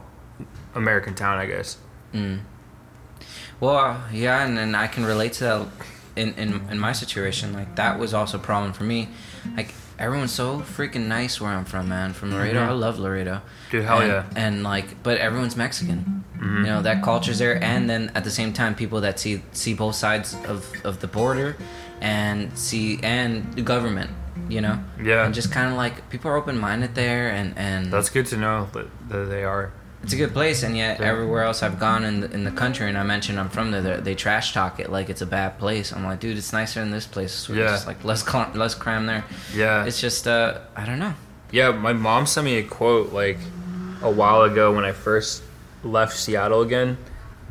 American 0.74 1.14
town. 1.14 1.38
I 1.38 1.46
guess. 1.46 1.76
Well, 3.60 3.76
uh, 3.76 3.96
yeah, 4.12 4.44
and, 4.44 4.58
and 4.58 4.76
I 4.76 4.86
can 4.88 5.04
relate 5.04 5.34
to 5.34 5.44
that 5.44 5.68
in, 6.16 6.34
in 6.34 6.68
in 6.70 6.78
my 6.78 6.92
situation. 6.92 7.52
Like 7.52 7.76
that 7.76 7.98
was 7.98 8.12
also 8.14 8.38
a 8.38 8.40
problem 8.40 8.72
for 8.72 8.84
me. 8.84 9.08
Like 9.56 9.74
everyone's 9.98 10.32
so 10.32 10.60
freaking 10.60 11.06
nice 11.06 11.40
where 11.40 11.50
I'm 11.50 11.64
from, 11.64 11.88
man. 11.88 12.12
From 12.12 12.32
Laredo, 12.32 12.60
Mhm. 12.60 12.68
I 12.68 12.72
love 12.72 12.98
Laredo. 12.98 13.40
Dude, 13.70 13.84
hell 13.84 14.00
and, 14.00 14.08
yeah. 14.10 14.24
And 14.34 14.62
like, 14.64 15.02
but 15.02 15.18
everyone's 15.18 15.56
Mexican. 15.56 16.24
Mhm. 16.38 16.58
You 16.58 16.66
know 16.66 16.82
that 16.82 17.02
culture's 17.04 17.38
there, 17.38 17.62
and 17.62 17.88
then 17.88 18.10
at 18.14 18.24
the 18.24 18.30
same 18.30 18.52
time, 18.52 18.74
people 18.74 19.00
that 19.02 19.20
see 19.20 19.42
see 19.52 19.74
both 19.74 19.94
sides 19.94 20.36
of 20.46 20.72
of 20.84 21.00
the 21.00 21.06
border, 21.06 21.56
and 22.02 22.56
see 22.58 22.98
and 23.02 23.54
the 23.54 23.62
government. 23.62 24.10
You 24.48 24.60
know. 24.60 24.82
Yeah. 25.02 25.24
And 25.24 25.34
just 25.34 25.52
kind 25.52 25.70
of 25.70 25.76
like 25.76 26.10
people 26.10 26.30
are 26.30 26.36
open 26.36 26.58
minded 26.58 26.94
there, 26.94 27.30
and 27.30 27.56
and 27.56 27.90
That's 27.92 28.10
good 28.10 28.26
to 28.26 28.36
know 28.36 28.68
that, 28.72 28.86
that 29.08 29.24
they 29.30 29.44
are. 29.44 29.72
it's 30.02 30.12
a 30.12 30.16
good 30.16 30.32
place, 30.32 30.62
and 30.62 30.76
yet 30.76 30.98
Yeah. 31.00 31.06
everywhere 31.06 31.44
else 31.44 31.62
I've 31.62 31.78
gone 31.78 32.02
in 32.04 32.20
the, 32.20 32.30
in 32.32 32.44
the 32.44 32.50
country, 32.50 32.88
and 32.88 32.98
I 32.98 33.02
mentioned 33.04 33.38
I'm 33.38 33.48
from 33.50 33.70
there, 33.70 34.00
they, 34.00 34.14
trash 34.14 34.52
talk 34.52 34.80
it 34.80 34.90
like 34.90 35.08
it's 35.10 35.22
a 35.22 35.26
bad 35.26 35.58
place. 35.58 35.92
I'm 35.92 36.02
like, 36.04 36.18
dude, 36.20 36.36
it's 36.36 36.52
nicer 36.52 36.80
than 36.80 36.90
this 36.90 37.06
place. 37.06 37.32
So 37.32 37.52
Yeah. 37.52 37.68
just 37.68 37.86
like 37.86 38.02
less 38.04 38.22
cl- 38.24 38.50
less 38.54 38.74
crime 38.74 39.06
there. 39.06 39.22
Yeah. 39.54 39.84
It's 39.84 40.00
just 40.00 40.26
uh, 40.26 40.58
I 40.74 40.84
don't 40.86 40.98
know. 40.98 41.14
Yeah, 41.52 41.70
my 41.70 41.92
mom 41.92 42.26
sent 42.26 42.44
me 42.46 42.56
a 42.56 42.64
quote 42.64 43.12
like 43.12 43.38
a 44.02 44.10
while 44.10 44.42
ago 44.42 44.72
when 44.74 44.84
I 44.84 44.92
first 44.92 45.42
left 45.84 46.16
Seattle 46.16 46.62
again, 46.62 46.96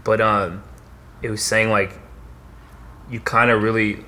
but 0.04 0.20
um, 0.20 0.64
it 1.22 1.30
was 1.30 1.42
saying 1.44 1.70
like 1.70 1.94
you 3.10 3.20
kind 3.20 3.50
of 3.52 3.62
really 3.64 4.04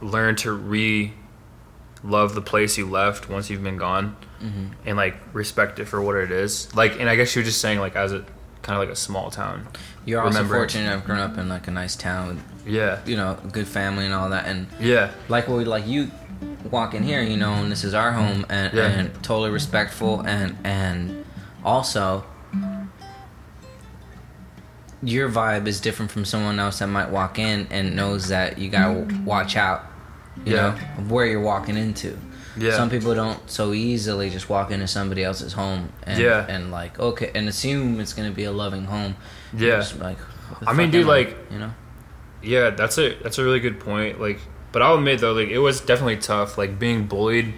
learn 0.00 0.36
to 0.36 0.52
re 0.52 1.12
love 2.04 2.34
the 2.34 2.42
place 2.42 2.76
you 2.78 2.88
left 2.88 3.28
once 3.28 3.50
you've 3.50 3.62
been 3.62 3.76
gone, 3.78 4.16
Mm-hmm. 4.42 4.66
and 4.84 4.96
like 4.98 5.16
respect 5.32 5.78
it 5.78 5.86
for 5.86 6.00
what 6.02 6.14
it 6.16 6.30
is. 6.30 6.72
Like, 6.76 7.00
and 7.00 7.08
I 7.08 7.16
guess 7.16 7.34
you 7.34 7.40
were 7.40 7.46
just 7.46 7.58
saying 7.60 7.80
like 7.80 7.96
as 7.96 8.12
a 8.12 8.18
kind 8.60 8.76
of 8.76 8.86
like 8.86 8.90
a 8.90 8.96
small 8.96 9.30
town. 9.30 9.66
You're 10.04 10.20
also 10.20 10.44
fortunate. 10.44 10.92
I've 10.92 11.04
grown 11.04 11.18
up 11.20 11.38
in 11.38 11.48
like 11.48 11.68
a 11.68 11.70
nice 11.70 11.96
town 11.96 12.28
with 12.28 12.44
Yeah, 12.66 13.00
you 13.06 13.16
know 13.16 13.38
a 13.42 13.48
good 13.48 13.66
family 13.66 14.04
and 14.04 14.12
all 14.12 14.28
that, 14.30 14.44
and 14.46 14.66
yeah, 14.78 15.12
like 15.28 15.48
what 15.48 15.56
we 15.56 15.64
like 15.64 15.86
you 15.86 16.10
walk 16.70 16.92
in 16.94 17.02
here, 17.02 17.22
you 17.22 17.36
know, 17.38 17.54
and 17.54 17.72
this 17.72 17.82
is 17.82 17.94
our 17.94 18.12
home, 18.12 18.44
and, 18.50 18.74
Yeah. 18.74 18.84
and 18.88 19.14
totally 19.22 19.50
respectful, 19.50 20.20
and 20.26 20.56
and 20.64 21.24
also 21.64 22.24
your 25.02 25.28
vibe 25.28 25.66
is 25.66 25.80
different 25.80 26.10
from 26.10 26.24
someone 26.24 26.58
else 26.58 26.78
that 26.78 26.86
might 26.88 27.10
walk 27.10 27.38
in 27.38 27.66
and 27.70 27.94
knows 27.94 28.28
that 28.28 28.58
you 28.58 28.68
gotta 28.70 29.06
watch 29.24 29.56
out, 29.56 29.84
you 30.44 30.54
Yeah. 30.54 30.60
know, 30.62 30.74
of 30.98 31.10
where 31.10 31.26
you're 31.26 31.40
walking 31.42 31.76
into. 31.76 32.16
yeah. 32.58 32.74
Some 32.74 32.88
people 32.88 33.14
don't 33.14 33.38
so 33.50 33.74
easily 33.74 34.30
just 34.30 34.48
walk 34.48 34.70
into 34.70 34.86
somebody 34.88 35.22
else's 35.22 35.52
home 35.52 35.90
and 36.04 36.18
Yeah. 36.18 36.46
and 36.48 36.70
like 36.70 36.98
okay 36.98 37.30
and 37.34 37.48
assume 37.48 38.00
it's 38.00 38.14
gonna 38.14 38.30
be 38.30 38.44
a 38.44 38.52
loving 38.52 38.84
home. 38.86 39.16
Yeah. 39.56 39.76
Just 39.76 39.98
like 40.00 40.16
I 40.66 40.72
mean, 40.72 40.90
dude, 40.90 41.02
am 41.02 41.10
I? 41.10 41.12
like- 41.12 41.36
you 41.52 41.58
know. 41.58 41.74
Yeah, 42.42 42.70
that's 42.70 42.96
a 42.98 43.14
that's 43.22 43.36
a 43.38 43.44
really 43.44 43.60
good 43.60 43.78
point. 43.80 44.20
Like, 44.20 44.38
but 44.72 44.80
I'll 44.80 44.94
admit 44.94 45.20
though, 45.20 45.32
like 45.34 45.48
it 45.48 45.58
was 45.58 45.80
definitely 45.80 46.16
tough. 46.18 46.56
Like 46.56 46.78
being 46.78 47.06
bullied, 47.06 47.52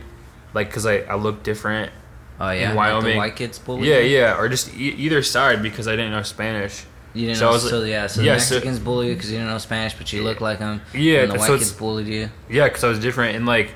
like 0.54 0.68
because 0.68 0.84
I 0.86 0.98
I 1.00 1.14
look 1.14 1.42
different. 1.44 1.92
Oh 2.40 2.50
yeah, 2.50 2.70
in 2.70 2.76
like 2.76 2.92
Wyoming. 2.92 3.12
the 3.12 3.16
white 3.18 3.36
kids 3.36 3.58
bully. 3.58 3.88
Yeah, 3.88 3.98
yeah, 3.98 4.36
or 4.38 4.48
just 4.48 4.74
e- 4.74 4.94
either 4.98 5.22
side 5.22 5.62
because 5.62 5.86
I 5.86 5.92
didn't 5.92 6.10
know 6.12 6.22
Spanish. 6.22 6.84
You 7.18 7.26
didn't 7.26 7.38
So 7.38 7.46
I 7.46 7.48
know, 7.48 7.52
was 7.54 7.68
so 7.68 7.78
like- 7.80 7.88
yeah, 7.90 8.06
so 8.06 8.20
yeah, 8.22 8.34
the 8.34 8.40
so- 8.40 8.54
Mexicans 8.54 8.78
bully 8.78 9.08
you 9.08 9.14
because 9.14 9.30
you 9.32 9.38
didn't 9.38 9.50
know 9.50 9.58
Spanish, 9.58 9.94
but 9.94 10.12
you 10.12 10.22
look 10.22 10.40
like 10.40 10.58
them. 10.60 10.80
Yeah, 10.94 11.20
and 11.22 11.32
the 11.32 11.34
so 11.34 11.40
white 11.40 11.46
it's- 11.54 11.60
kids 11.70 11.72
bullied 11.72 12.06
you. 12.06 12.30
Yeah, 12.48 12.64
because 12.68 12.84
I 12.84 12.88
was 12.88 12.98
different, 13.00 13.36
and 13.36 13.44
like 13.44 13.72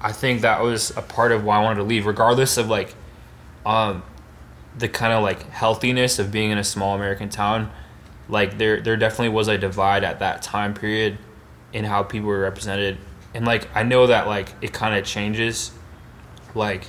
I 0.00 0.12
think 0.12 0.40
that 0.42 0.62
was 0.62 0.90
a 0.96 1.02
part 1.02 1.32
of 1.32 1.44
why 1.44 1.58
I 1.58 1.62
wanted 1.62 1.76
to 1.76 1.82
leave, 1.82 2.06
regardless 2.06 2.56
of 2.56 2.68
like, 2.68 2.94
um, 3.66 4.02
the 4.78 4.88
kind 4.88 5.12
of 5.12 5.22
like 5.22 5.50
healthiness 5.50 6.18
of 6.18 6.30
being 6.30 6.50
in 6.50 6.56
a 6.58 6.64
small 6.64 6.94
American 6.94 7.28
town. 7.28 7.70
Like 8.28 8.58
there, 8.58 8.80
there 8.80 8.96
definitely 8.96 9.30
was 9.30 9.48
a 9.48 9.58
divide 9.58 10.04
at 10.04 10.18
that 10.20 10.40
time 10.42 10.72
period 10.74 11.18
in 11.72 11.84
how 11.84 12.02
people 12.04 12.28
were 12.28 12.40
represented, 12.40 12.96
and 13.34 13.44
like 13.44 13.68
I 13.74 13.82
know 13.82 14.06
that 14.06 14.26
like 14.26 14.54
it 14.62 14.72
kind 14.72 14.94
of 14.96 15.04
changes, 15.04 15.72
like 16.54 16.84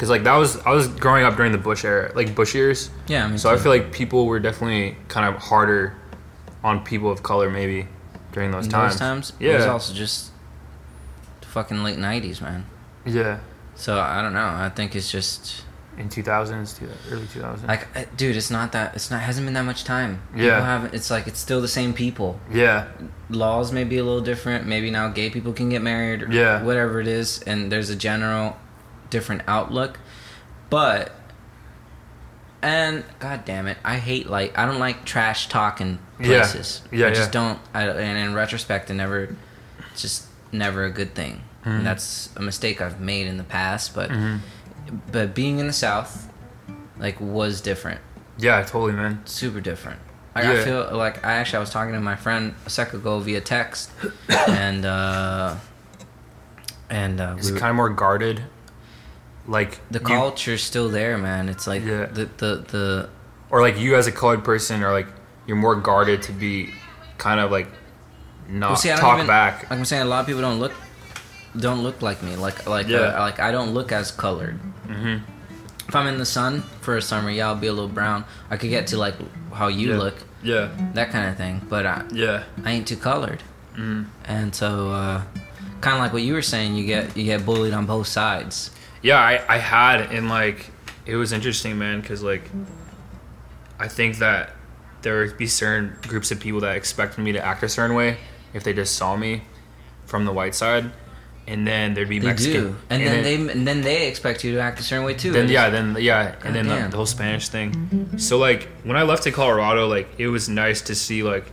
because 0.00 0.08
like 0.08 0.24
that 0.24 0.36
was 0.36 0.56
I 0.64 0.70
was 0.70 0.88
growing 0.88 1.24
up 1.26 1.36
during 1.36 1.52
the 1.52 1.58
Bush 1.58 1.84
era, 1.84 2.10
like 2.14 2.34
Bush 2.34 2.54
years. 2.54 2.88
Yeah, 3.06 3.36
So 3.36 3.52
I 3.52 3.58
feel 3.58 3.70
like 3.70 3.92
people 3.92 4.24
were 4.24 4.40
definitely 4.40 4.96
kind 5.08 5.28
of 5.28 5.40
harder 5.42 5.94
on 6.64 6.82
people 6.84 7.10
of 7.10 7.22
color 7.22 7.50
maybe 7.50 7.86
during 8.32 8.50
those 8.50 8.66
times. 8.66 8.94
those 8.94 8.98
times. 8.98 9.32
Yeah. 9.38 9.50
It 9.52 9.56
was 9.56 9.66
also 9.66 9.92
just 9.92 10.30
the 11.42 11.48
fucking 11.48 11.82
late 11.84 11.98
'90s, 11.98 12.40
man. 12.40 12.64
Yeah. 13.04 13.40
So 13.74 13.98
I 14.00 14.22
don't 14.22 14.32
know. 14.32 14.46
I 14.46 14.70
think 14.74 14.96
it's 14.96 15.10
just 15.10 15.64
In 15.98 16.08
2000s, 16.08 16.78
two- 16.78 16.88
early 17.10 17.26
2000s. 17.26 17.68
like, 17.68 18.16
dude, 18.16 18.36
it's 18.36 18.50
not 18.50 18.72
that. 18.72 18.94
It's 18.94 19.10
not. 19.10 19.20
Hasn't 19.20 19.46
been 19.46 19.52
that 19.54 19.64
much 19.66 19.84
time. 19.84 20.22
Yeah. 20.34 20.54
People 20.54 20.64
haven't. 20.64 20.94
It's 20.94 21.10
like 21.10 21.26
it's 21.26 21.38
still 21.38 21.60
the 21.60 21.68
same 21.68 21.92
people. 21.92 22.40
yeah. 22.50 22.86
Laws 23.28 23.70
may 23.70 23.84
be 23.84 23.98
a 23.98 24.04
little 24.04 24.22
different. 24.22 24.66
Maybe 24.66 24.90
now 24.90 25.08
gay 25.08 25.28
people 25.28 25.52
can 25.52 25.68
get 25.68 25.82
married. 25.82 26.22
Or 26.22 26.32
Yeah. 26.32 26.62
Whatever 26.62 27.00
it 27.02 27.06
is, 27.08 27.42
and 27.42 27.70
there's 27.70 27.90
a 27.90 27.96
general 27.96 28.56
different 29.10 29.42
outlook, 29.46 29.98
but. 30.70 31.12
And 32.62 33.04
god 33.20 33.46
damn 33.46 33.66
it, 33.66 33.78
I 33.82 33.96
hate 33.96 34.28
like 34.28 34.58
I 34.58 34.66
don't 34.66 34.78
like 34.78 35.06
trash 35.06 35.48
talking 35.48 35.98
places. 36.22 36.82
Yeah, 36.92 36.98
yeah 36.98 37.06
I 37.06 37.10
just 37.10 37.28
yeah. 37.34 37.40
don't. 37.40 37.58
I, 37.72 37.88
and 37.88 38.18
in 38.18 38.34
retrospect, 38.34 38.90
it 38.90 38.94
never, 38.94 39.34
it's 39.92 40.02
just 40.02 40.26
never 40.52 40.84
a 40.84 40.90
good 40.90 41.14
thing. 41.14 41.40
Mhm. 41.64 41.78
And 41.78 41.86
that's 41.86 42.28
a 42.36 42.42
mistake 42.42 42.82
I've 42.82 43.00
made 43.00 43.26
in 43.28 43.38
the 43.38 43.44
past. 43.44 43.94
But 43.94 44.10
Mhm. 44.10 44.40
but 45.10 45.34
being 45.34 45.58
in 45.58 45.68
the 45.68 45.72
South, 45.72 46.28
like, 46.98 47.18
was 47.18 47.62
different. 47.62 48.00
Yeah, 48.36 48.60
totally, 48.62 48.92
man. 48.92 49.22
Super 49.24 49.60
different. 49.62 49.98
Like, 50.34 50.44
I 50.44 50.54
Yeah. 50.56 50.64
feel 50.64 50.88
like 50.92 51.24
I 51.24 51.32
actually 51.36 51.56
I 51.56 51.60
was 51.60 51.70
talking 51.70 51.94
to 51.94 52.00
my 52.00 52.16
friend 52.16 52.54
a 52.66 52.70
second 52.70 53.00
ago 53.00 53.20
via 53.20 53.40
text, 53.40 53.90
and 54.28 54.84
uh, 54.84 55.54
and 56.90 57.22
uh, 57.22 57.36
It's 57.38 57.50
we 57.50 57.58
kind 57.58 57.70
of 57.70 57.76
more 57.76 57.88
guarded. 57.88 58.42
Like 59.46 59.80
the 59.90 59.98
you- 59.98 60.04
culture's 60.06 60.62
still 60.62 60.88
there, 60.88 61.18
man. 61.18 61.48
It's 61.48 61.66
like 61.66 61.84
Yeah. 61.84 62.06
the 62.06 62.28
the 62.36 62.64
the 62.68 63.08
or 63.50 63.60
like 63.62 63.78
you 63.78 63.96
as 63.96 64.06
a 64.06 64.12
colored 64.12 64.44
person 64.44 64.82
are 64.82 64.92
like 64.92 65.08
you're 65.46 65.56
more 65.56 65.74
guarded 65.76 66.22
to 66.22 66.32
be 66.32 66.72
kind 67.18 67.40
of 67.40 67.50
like 67.50 67.68
not 68.48 68.70
Well, 68.70 68.76
see, 68.76 68.90
talk 68.90 69.14
even- 69.16 69.26
back. 69.26 69.62
like 69.70 69.72
I'm 69.78 69.84
saying, 69.84 70.02
a 70.02 70.06
lot 70.06 70.20
of 70.20 70.26
people 70.26 70.42
don't 70.42 70.60
look 70.60 70.72
don't 71.58 71.82
look 71.82 72.00
like 72.02 72.22
me. 72.22 72.36
Like 72.36 72.66
like 72.68 72.86
Yeah. 72.88 73.16
uh, 73.16 73.20
like 73.20 73.40
I 73.40 73.50
don't 73.50 73.72
look 73.74 73.90
as 73.92 74.10
colored. 74.12 74.58
hmm 74.86 75.16
If 75.88 75.96
I'm 75.96 76.06
in 76.06 76.18
the 76.18 76.24
sun 76.26 76.62
for 76.82 76.96
a 76.96 77.02
summer, 77.02 77.30
yeah, 77.30 77.48
I'll 77.48 77.56
be 77.56 77.66
a 77.66 77.72
little 77.72 77.88
brown. 77.88 78.24
I 78.50 78.56
could 78.56 78.70
get 78.70 78.86
to 78.88 78.96
like 78.96 79.16
how 79.52 79.66
you 79.66 79.90
Yeah. 79.90 79.98
look, 79.98 80.14
Yeah, 80.42 80.68
that 80.94 81.10
kind 81.10 81.28
of 81.28 81.36
thing. 81.36 81.60
But 81.68 81.84
I, 81.86 82.02
yeah, 82.12 82.44
I 82.64 82.70
ain't 82.72 82.86
too 82.86 82.96
colored, 82.96 83.42
hmm 83.74 84.04
and 84.24 84.54
so 84.54 84.90
uh, 84.92 85.22
kind 85.80 85.96
of 85.96 86.00
like 86.02 86.12
what 86.12 86.22
you 86.22 86.34
were 86.34 86.42
saying, 86.42 86.76
you 86.76 86.86
get 86.86 87.16
you 87.16 87.24
get 87.24 87.44
bullied 87.44 87.74
on 87.74 87.86
both 87.86 88.06
sides. 88.06 88.70
Yeah. 89.02 89.18
I 89.18 89.42
I 89.48 89.58
had 89.58 90.00
and 90.12 90.28
like 90.28 90.70
it 91.06 91.16
was 91.16 91.32
interesting, 91.32 91.78
man, 91.78 92.00
because 92.00 92.22
like 92.22 92.50
I 93.78 93.88
think 93.88 94.18
that 94.18 94.50
there 95.02 95.20
would 95.20 95.38
be 95.38 95.46
certain 95.46 95.96
groups 96.02 96.30
of 96.30 96.38
people 96.40 96.60
that 96.60 96.76
expected 96.76 97.22
me 97.22 97.32
to 97.32 97.44
act 97.44 97.62
a 97.62 97.68
certain 97.68 97.96
way 97.96 98.18
if 98.52 98.62
they 98.64 98.72
just 98.74 98.96
saw 98.96 99.16
me 99.16 99.42
from 100.04 100.24
the 100.24 100.32
white 100.32 100.54
side, 100.54 100.90
and 101.46 101.66
then 101.66 101.94
there'd 101.94 102.08
be 102.08 102.18
They 102.18 102.26
Mexican, 102.26 102.60
do, 102.62 102.76
and, 102.90 103.06
then, 103.06 103.22
they 103.22 103.34
and 103.52 103.66
then 103.66 103.80
they 103.80 104.08
expect 104.08 104.44
you 104.44 104.52
to 104.54 104.60
act 104.60 104.80
a 104.80 104.82
certain 104.82 105.04
way 105.04 105.14
too. 105.14 105.30
Then 105.32 105.48
yeah, 105.48 105.70
then 105.70 105.96
yeah, 105.98 106.34
and 106.44 106.54
then 106.54 106.66
the, 106.68 106.88
the 106.90 106.96
whole 106.96 107.06
Spanish 107.06 107.48
thing. 107.48 108.18
So 108.18 108.36
like 108.38 108.68
when 108.84 108.96
I 108.96 109.02
left 109.04 109.22
to 109.22 109.32
Colorado, 109.32 109.86
like 109.88 110.08
it 110.18 110.28
was 110.28 110.48
nice 110.48 110.82
to 110.82 110.94
see 110.94 111.22
like 111.22 111.46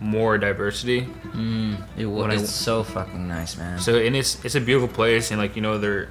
more 0.00 0.38
diversity. 0.38 1.02
Mm, 1.32 1.82
it, 1.98 2.06
was 2.06 2.26
I- 2.26 2.42
it's 2.42 2.50
so 2.52 2.82
fucking 2.84 3.26
nice, 3.28 3.56
man. 3.58 3.78
So 3.80 3.96
and 3.98 4.16
it's 4.16 4.42
it's 4.44 4.54
a 4.54 4.60
beautiful 4.60 4.88
place, 4.94 5.30
and 5.30 5.38
like 5.40 5.56
you 5.56 5.62
know 5.62 5.76
they're 5.78 6.08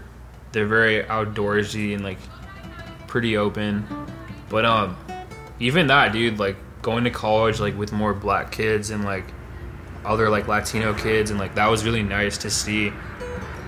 they're 0.56 0.66
very 0.66 1.04
outdoorsy 1.04 1.94
and 1.94 2.04
like 2.04 2.18
pretty 3.08 3.36
open. 3.36 3.86
But 4.50 4.64
um, 4.64 4.98
even 5.60 5.88
that 5.88 6.14
dude, 6.14 6.40
like 6.40 6.56
going 6.82 7.04
to 7.04 7.10
college 7.10 7.60
like 7.60 7.78
with 7.78 7.92
more 7.92 8.14
black 8.14 8.54
kids 8.54 8.90
and 8.90 9.04
like 9.04 9.26
other 10.06 10.30
like 10.30 10.48
Latino 10.48 10.94
kids, 10.94 11.30
and 11.30 11.40
like 11.40 11.56
that 11.56 11.68
was 11.68 11.84
really 11.84 12.04
nice 12.04 12.38
to 12.40 12.50
see. 12.50 12.94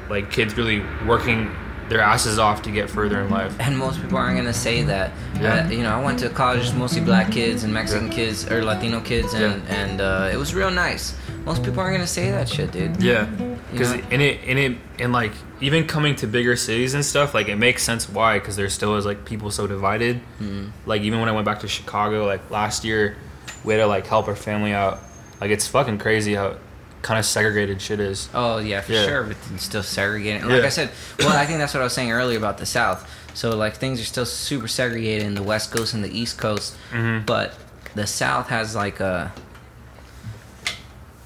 Like 0.10 0.32
kids 0.32 0.56
really 0.56 0.82
working 1.06 1.54
their 1.89 2.02
asses 2.02 2.38
off 2.38 2.62
to 2.63 2.71
get 2.71 2.89
further 2.89 3.21
in 3.21 3.30
life. 3.30 3.56
and 3.60 3.78
most 3.78 4.02
people 4.02 4.17
aren't 4.17 4.38
gonna 4.38 4.54
say 4.54 4.84
that. 4.84 5.12
Yeah. 5.39 5.65
Uh, 5.65 5.69
you 5.69 5.84
know, 5.84 5.91
I 5.97 6.04
went 6.04 6.19
to 6.19 6.30
college 6.30 6.73
mostly 6.73 7.02
black 7.02 7.32
kids 7.32 7.63
and 7.63 7.73
Mexican 7.73 8.08
Yeah. 8.08 8.13
kids 8.13 8.52
or 8.52 8.63
Latino 8.63 9.00
kids, 9.02 9.34
and 9.34 9.62
and 9.69 10.02
uh, 10.02 10.30
it 10.32 10.38
was 10.38 10.54
real 10.54 10.71
nice. 10.71 11.15
Most 11.45 11.63
people 11.63 11.80
aren't 11.80 11.95
gonna 11.95 12.08
say 12.08 12.30
that 12.32 12.50
shit, 12.50 12.71
dude. 12.71 13.02
Yeah, 13.02 13.26
because 13.71 13.93
know? 13.93 14.02
in 14.12 14.19
it, 14.21 14.43
in 14.43 14.58
it, 14.58 14.78
and 15.00 15.13
like 15.13 15.32
even 15.62 15.88
coming 15.88 16.15
to 16.17 16.28
bigger 16.28 16.56
cities 16.56 16.93
and 16.93 17.06
stuff, 17.06 17.34
like 17.34 17.47
it 17.47 17.56
makes 17.56 17.84
sense 17.84 18.10
why, 18.10 18.38
because 18.39 18.56
there 18.58 18.69
still 18.69 18.95
is 18.97 19.06
like 19.06 19.23
people 19.26 19.50
so 19.50 19.65
divided. 19.65 20.17
Mm-hmm. 20.41 20.69
Like 20.86 21.04
even 21.04 21.19
when 21.19 21.30
I 21.30 21.32
went 21.32 21.45
back 21.45 21.60
to 21.62 21.67
Chicago, 21.67 22.26
like 22.26 22.52
last 22.52 22.84
year, 22.84 23.15
we 23.63 23.73
had 23.73 23.80
to 23.80 23.88
like 23.88 24.06
help 24.08 24.28
our 24.28 24.36
family 24.36 24.73
out. 24.73 25.00
Like 25.39 25.52
it's 25.52 25.67
fucking 25.67 26.00
crazy 26.00 26.34
how 26.36 26.58
kind 27.01 27.19
of 27.19 27.25
segregated 27.25 27.81
shit 27.81 27.99
is. 27.99 28.29
Oh 28.33 28.57
yeah, 28.57 28.81
for 28.81 28.91
Yeah. 28.93 29.05
sure. 29.05 29.23
But 29.23 29.38
it's 29.53 29.63
still 29.63 29.83
segregated. 29.83 30.43
Like 30.45 30.62
Yeah. 30.62 30.65
I 30.65 30.69
said, 30.69 30.89
well, 31.19 31.29
I 31.38 31.45
think 31.45 31.60
that's 31.60 31.73
what 31.73 31.81
I 31.81 31.83
was 31.83 31.93
saying 31.93 32.12
earlier 32.12 32.38
about 32.38 32.57
the 32.57 32.65
South. 32.65 33.07
So 33.33 33.55
like 33.55 33.75
things 33.77 34.01
are 34.01 34.05
still 34.05 34.25
super 34.25 34.67
segregated 34.67 35.23
in 35.25 35.36
the 35.36 35.43
West 35.43 35.71
Coast 35.71 35.93
and 35.93 36.03
the 36.03 36.10
East 36.17 36.38
Coast, 36.38 36.75
Mhm. 36.91 37.25
but 37.25 37.53
the 37.95 38.07
South 38.07 38.47
has 38.49 38.75
like 38.75 38.99
a 38.99 39.31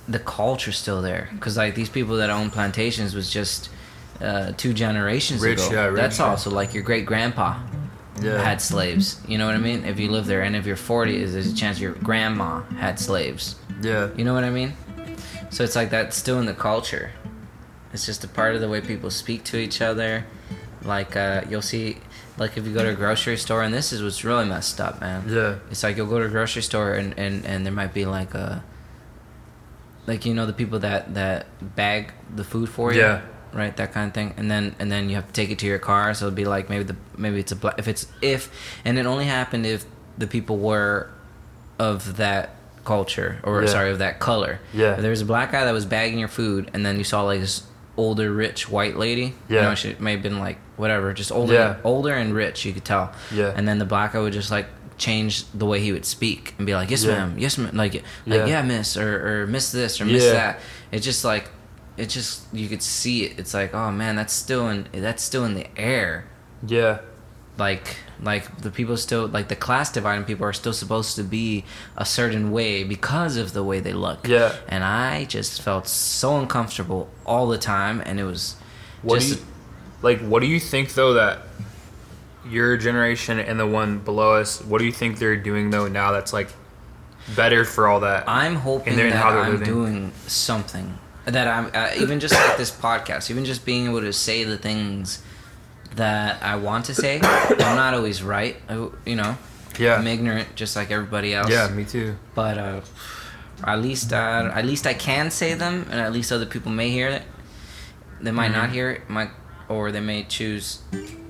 the 0.08 0.20
culture 0.20 0.72
still 0.72 1.02
there 1.02 1.30
because 1.34 1.58
like 1.58 1.76
these 1.76 1.90
people 1.90 2.18
that 2.18 2.30
own 2.30 2.50
plantations 2.50 3.14
was 3.16 3.30
just 3.30 3.70
uh, 4.22 4.52
two 4.58 4.74
generations 4.74 5.42
Rich, 5.42 5.60
ago. 5.68 5.72
yeah, 5.72 5.86
rich, 5.86 5.96
that's 5.96 6.20
yeah. 6.20 6.26
also 6.26 6.50
like 6.52 6.74
your 6.74 6.84
great 6.84 7.06
grandpa 7.06 7.56
Yeah, 8.22 8.42
had 8.44 8.62
slaves. 8.62 9.20
You 9.28 9.38
know 9.38 9.46
what 9.48 9.56
I 9.56 9.60
mean? 9.60 9.84
If 9.86 10.00
you 10.00 10.12
live 10.12 10.28
there, 10.28 10.42
and 10.44 10.56
if 10.56 10.66
you're 10.68 10.76
40, 10.76 11.26
there's 11.26 11.48
a 11.48 11.56
chance 11.56 11.80
your 11.80 11.94
grandma 11.94 12.62
had 12.78 13.00
slaves. 13.00 13.56
yeah, 13.82 14.10
You 14.16 14.24
know 14.26 14.34
what 14.36 14.44
I 14.44 14.50
mean? 14.52 14.74
So 15.52 15.64
it's 15.64 15.76
like 15.76 15.90
that's 15.92 16.18
still 16.18 16.40
in 16.40 16.46
the 16.46 16.54
culture. 16.54 17.12
It's 17.94 18.06
just 18.06 18.24
a 18.24 18.28
part 18.28 18.56
of 18.56 18.62
the 18.62 18.70
way 18.70 18.82
people 18.82 19.12
speak 19.12 19.44
to 19.46 19.58
each 19.58 19.82
other. 19.82 20.26
Like 20.84 21.16
uh, 21.16 21.44
you'll 21.50 21.62
see, 21.62 21.98
like 22.38 22.58
if 22.58 22.66
you 22.66 22.74
go 22.74 22.84
to 22.84 22.90
a 22.90 22.96
grocery 22.96 23.38
store, 23.38 23.62
and 23.62 23.74
this 23.74 23.92
is 23.94 24.02
what's 24.02 24.24
really 24.24 24.46
messed 24.46 24.80
up, 24.82 25.02
man. 25.02 25.26
yeah, 25.28 25.56
It's 25.70 25.84
like 25.84 25.98
you'll 25.98 26.08
go 26.08 26.20
to 26.20 26.26
a 26.26 26.30
grocery 26.30 26.64
store, 26.64 26.94
and 26.94 27.14
and 27.20 27.46
and 27.46 27.66
there 27.66 27.74
might 27.74 27.94
be 27.94 28.06
like 28.06 28.34
a, 28.34 28.64
like 30.08 30.26
you 30.26 30.34
know 30.34 30.46
the 30.46 30.54
people 30.54 30.80
that 30.80 31.14
that 31.14 31.48
bag 31.76 32.14
the 32.34 32.44
food 32.44 32.70
for 32.70 32.94
you. 32.94 33.02
Yeah. 33.02 33.22
Right, 33.54 33.76
that 33.76 33.92
kind 33.92 34.08
of 34.08 34.14
thing, 34.14 34.34
and 34.38 34.50
then 34.50 34.74
and 34.80 34.90
then 34.90 35.10
you 35.10 35.16
have 35.16 35.28
to 35.28 35.34
take 35.34 35.50
it 35.52 35.60
to 35.60 35.66
your 35.66 35.78
car. 35.78 36.14
So 36.14 36.28
it'd 36.28 36.36
be 36.36 36.46
like 36.46 36.70
maybe 36.70 36.86
the 36.86 36.96
maybe 37.18 37.38
it's 37.42 37.52
a 37.52 37.56
black 37.58 37.78
if 37.78 37.90
it's 37.90 38.08
if, 38.22 38.50
and 38.86 38.98
it 38.98 39.06
only 39.06 39.26
happened 39.26 39.66
if 39.66 39.84
the 40.18 40.26
people 40.26 40.58
were 40.58 41.12
of 41.78 42.16
that 42.16 42.56
culture 42.86 43.40
or 43.44 43.62
Yeah. 43.62 43.68
sorry 43.70 43.92
of 43.92 44.00
that 44.00 44.20
color. 44.20 44.60
Yeah. 44.74 44.94
If 44.96 45.02
there 45.02 45.10
was 45.12 45.22
a 45.22 45.26
black 45.26 45.52
guy 45.52 45.66
that 45.66 45.72
was 45.72 45.86
bagging 45.86 46.20
your 46.20 46.28
food, 46.28 46.70
and 46.74 46.86
then 46.86 46.98
you 46.98 47.04
saw 47.04 47.24
like 47.24 47.40
this 47.40 47.64
older 47.98 48.32
rich 48.32 48.70
white 48.70 48.98
lady. 48.98 49.34
You 49.50 49.56
Yeah. 49.58 49.62
know, 49.64 49.76
she 49.76 49.96
may 50.00 50.14
have 50.14 50.22
been 50.24 50.40
like 50.40 50.58
whatever, 50.78 51.14
just 51.14 51.32
older, 51.32 51.54
Yeah. 51.54 51.76
older 51.84 52.14
and 52.14 52.34
rich. 52.34 52.66
You 52.66 52.74
could 52.74 52.86
tell. 52.86 53.12
Yeah. 53.32 53.54
And 53.56 53.68
then 53.68 53.78
the 53.80 53.86
black 53.86 54.14
guy 54.14 54.20
would 54.20 54.34
just 54.34 54.50
like 54.52 54.68
change 54.98 55.46
the 55.54 55.66
way 55.66 55.80
he 55.80 55.92
would 55.92 56.06
speak 56.06 56.54
and 56.58 56.66
be 56.66 56.74
like, 56.76 56.90
"Yes, 56.92 57.04
Yeah. 57.04 57.16
ma'am. 57.16 57.36
Yes, 57.38 57.58
ma'am." 57.58 57.72
Like, 57.76 57.94
like 57.94 58.40
Yeah. 58.42 58.46
yeah, 58.46 58.62
miss, 58.62 58.96
or 58.98 59.42
or 59.44 59.48
miss 59.48 59.72
this 59.72 60.00
or 60.00 60.06
miss 60.06 60.24
Yeah. 60.24 60.34
that. 60.34 60.60
It's 60.92 61.06
just 61.06 61.24
like, 61.26 61.50
it 61.98 62.08
just 62.10 62.42
you 62.54 62.68
could 62.70 62.82
see 62.82 63.24
it. 63.26 63.34
It's 63.38 63.54
like, 63.54 63.74
oh 63.76 63.92
man, 63.92 64.16
that's 64.16 64.34
still 64.34 64.68
in 64.70 64.88
that's 64.94 65.22
still 65.24 65.44
in 65.46 65.54
the 65.56 65.68
air. 65.78 66.26
yeah, 66.66 67.00
Like 67.58 67.98
like 68.24 68.62
the 68.62 68.70
people 68.72 68.98
still 68.98 69.28
like 69.28 69.48
the 69.48 69.56
class 69.56 69.92
dividing 69.92 70.26
people 70.26 70.46
are 70.46 70.54
still 70.54 70.74
supposed 70.74 71.16
to 71.16 71.24
be 71.24 71.66
a 71.98 72.06
certain 72.06 72.52
way 72.52 72.84
because 72.84 73.38
of 73.38 73.54
the 73.54 73.64
way 73.64 73.80
they 73.80 73.94
look. 73.94 74.28
Yeah. 74.28 74.56
And 74.68 74.84
I 74.84 75.26
just 75.26 75.62
felt 75.62 75.88
so 75.88 76.38
uncomfortable 76.38 77.10
all 77.26 77.48
the 77.48 77.58
time, 77.58 78.02
and 78.06 78.20
it 78.20 78.24
was 78.26 78.56
What 79.02 79.20
just 79.20 79.34
do 79.34 79.40
you, 79.40 79.46
like? 80.02 80.20
What 80.22 80.42
do 80.42 80.48
you 80.48 80.60
think 80.60 80.94
though 80.94 81.14
that 81.14 81.40
your 82.48 82.78
generation 82.78 83.40
and 83.40 83.60
the 83.60 83.68
one 83.68 84.00
below 84.00 84.36
us? 84.36 84.62
What 84.64 84.80
do 84.80 84.86
you 84.86 84.92
think 84.92 85.20
they're 85.20 85.36
doing 85.38 85.70
though 85.70 85.88
now? 85.88 86.12
That's 86.12 86.34
like 86.34 86.50
better 87.36 87.66
for 87.66 87.88
all 87.88 88.02
that. 88.02 88.28
I'm 88.28 88.56
hoping 88.56 88.90
And 88.90 88.98
they're 88.98 89.08
in 89.08 89.14
that 89.14 89.26
I'm 89.26 89.52
living. 89.52 89.66
doing 89.68 90.12
something 90.28 90.98
that 91.26 91.48
I'm 91.48 91.70
uh, 91.74 91.92
even 92.02 92.20
just 92.20 92.34
like 92.34 92.58
this 92.58 92.72
podcast, 92.72 93.30
even 93.30 93.46
just 93.46 93.64
being 93.66 93.88
able 93.88 94.02
to 94.02 94.12
say 94.14 94.44
the 94.44 94.58
things 94.58 95.22
that 95.96 96.42
I 96.44 96.56
want 96.56 96.86
to 96.86 96.96
say. 96.96 97.20
I'm 97.22 97.58
not 97.76 97.94
always 97.94 98.24
right, 98.24 98.56
I- 98.70 98.90
you 99.06 99.16
know. 99.16 99.38
yeah, 99.80 99.96
I'm 99.96 100.08
ignorant, 100.08 100.56
just 100.56 100.76
like 100.76 100.92
everybody 100.92 101.34
else. 101.34 101.50
yeah, 101.50 101.68
me 101.70 101.86
too. 101.86 102.16
But 102.36 102.58
uh, 102.58 102.82
at 103.64 103.82
least 103.82 104.14
uh, 104.14 104.52
at 104.54 104.66
least 104.66 104.88
I 104.88 104.94
can 104.94 105.32
say 105.32 105.54
them, 105.54 105.86
and 105.92 106.00
at 106.00 106.12
least 106.12 106.32
other 106.32 106.46
people 106.46 106.72
may 106.72 106.90
hear 106.90 107.08
it. 107.10 107.24
They 108.22 108.32
might 108.32 108.52
not 108.52 108.70
Mhm. 108.70 108.74
hear 108.74 108.92
it, 108.92 109.10
might, 109.10 109.30
or 109.68 109.92
they 109.92 110.00
may 110.02 110.24
choose, 110.24 110.80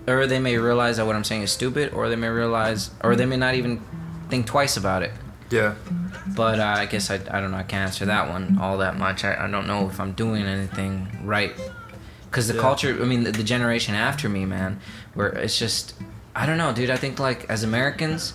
or 0.08 0.28
they 0.28 0.40
may 0.40 0.58
realize 0.58 0.98
that 0.98 1.06
what 1.06 1.16
I'm 1.16 1.24
saying 1.24 1.44
is 1.44 1.52
stupid, 1.52 1.94
or 1.94 2.10
they 2.10 2.16
may 2.18 2.28
realize, 2.30 2.92
or 3.04 3.16
they 3.16 3.26
may 3.26 3.38
not 3.38 3.56
even 3.56 3.80
think 4.30 4.46
twice 4.46 4.76
about 4.78 5.02
it. 5.04 5.12
Yeah, 5.50 5.74
But 6.36 6.60
uh, 6.60 6.76
I 6.78 6.86
guess 6.86 7.10
I, 7.12 7.16
I 7.30 7.42
don't 7.42 7.52
know. 7.52 7.58
I 7.58 7.64
can't 7.64 7.88
answer 7.88 8.06
that 8.06 8.30
one 8.30 8.58
all 8.62 8.78
that 8.78 8.98
much. 8.98 9.26
I, 9.26 9.36
I 9.46 9.52
don't 9.52 9.68
know 9.68 9.90
if 9.90 10.00
I'm 10.00 10.14
doing 10.14 10.44
anything 10.46 11.08
right 11.26 11.52
because 12.32 12.48
the 12.48 12.56
Yeah. 12.56 12.62
culture. 12.62 12.98
I 13.00 13.06
mean, 13.06 13.24
the, 13.26 13.32
the 13.32 13.44
generation 13.44 13.94
after 13.94 14.28
me, 14.30 14.46
man, 14.46 14.80
where 15.14 15.28
it's 15.28 15.60
just, 15.60 15.94
I 16.36 16.46
don't 16.48 16.58
know, 16.58 16.74
dude. 16.74 16.90
I 16.90 16.96
think 16.98 17.20
like 17.20 17.46
as 17.50 17.62
Americans, 17.64 18.34